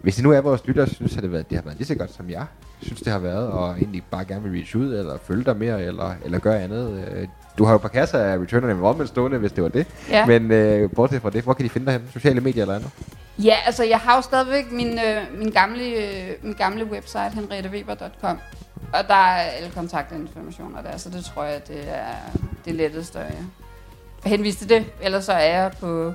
[0.00, 1.86] Hvis det nu er vores lyttere, synes at det, har været, det har været lige
[1.86, 2.46] så godt, som jeg
[2.82, 5.82] synes, det har været, og egentlig bare gerne vil reach ud, eller følge dig mere,
[5.82, 7.04] eller, eller gøre andet.
[7.12, 7.28] Øh,
[7.58, 9.86] Du har jo par kasser af Return on Involvement stående, hvis det var det.
[10.10, 10.26] Ja.
[10.26, 12.02] Men øh, bortset fra det, hvor kan de finde dig hen?
[12.12, 12.90] Sociale medier eller andet?
[13.38, 18.38] Ja, altså jeg har jo stadigvæk min, øh, min, gamle, øh, min gamle website, henrieteweber.com.
[18.92, 22.14] Og der er alle kontaktinformationer der, så det tror jeg, det er
[22.64, 23.34] det letteste at
[24.24, 24.84] henvise til det.
[25.02, 26.12] Ellers så er jeg på,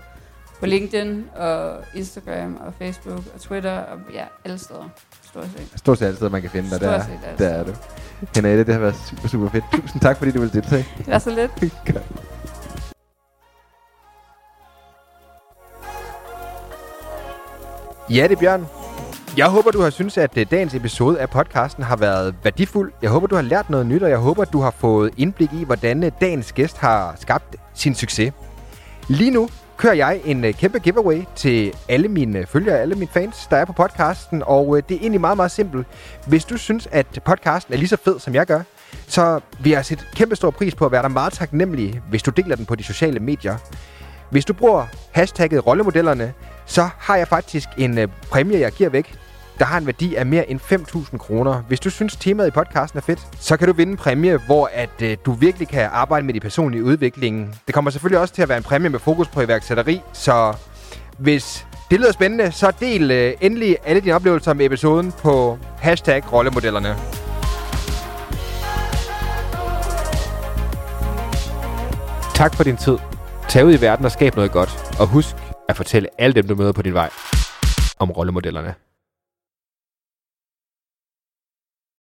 [0.64, 4.90] på LinkedIn og Instagram og Facebook og Twitter og ja, alle steder.
[5.24, 5.80] Stort set.
[5.80, 6.82] Stort set alle steder, man kan finde dig.
[6.82, 7.72] Der, set alle der er du.
[8.36, 9.64] Henriette, det har været super, super fedt.
[9.74, 10.86] Tusind tak, fordi du ville deltage.
[10.98, 11.52] Det var så lidt.
[11.94, 12.04] Godt.
[18.10, 18.66] Ja, det er Bjørn.
[19.38, 22.92] Jeg håber, du har synes, at øh, dagens episode af podcasten har været værdifuld.
[23.02, 25.64] Jeg håber, du har lært noget nyt, og jeg håber, du har fået indblik i,
[25.64, 28.34] hvordan øh, dagens gæst har skabt sin succes.
[29.08, 33.12] Lige nu kører jeg en øh, kæmpe giveaway til alle mine øh, følgere, alle mine
[33.14, 35.88] fans, der er på podcasten, og øh, det er egentlig meget, meget simpelt.
[36.28, 38.62] Hvis du synes, at podcasten er lige så fed, som jeg gør,
[39.08, 42.32] så vil jeg sætte kæmpe stor pris på at være dig meget taknemmelig, hvis du
[42.32, 43.58] deler den på de sociale medier.
[44.30, 46.34] Hvis du bruger hashtagget rollemodellerne,
[46.66, 49.16] så har jeg faktisk en øh, præmie, jeg giver væk,
[49.60, 51.62] der har en værdi af mere end 5.000 kroner.
[51.68, 54.70] Hvis du synes, temaet i podcasten er fedt, så kan du vinde en præmie, hvor
[54.74, 57.56] at øh, du virkelig kan arbejde med de personlige udviklingen.
[57.66, 60.54] Det kommer selvfølgelig også til at være en præmie med fokus på iværksætteri, så
[61.18, 66.34] hvis det lyder spændende, så del øh, endelig alle dine oplevelser med episoden på hashtag
[66.34, 66.96] rollemodellerne.
[72.36, 72.98] Tak for din tid.
[73.50, 74.70] Tag ud i verden og skab noget godt.
[75.00, 75.36] Og husk
[75.70, 77.10] at fortælle alle dem, du møder på din vej,
[78.00, 78.76] om rollemodellerne.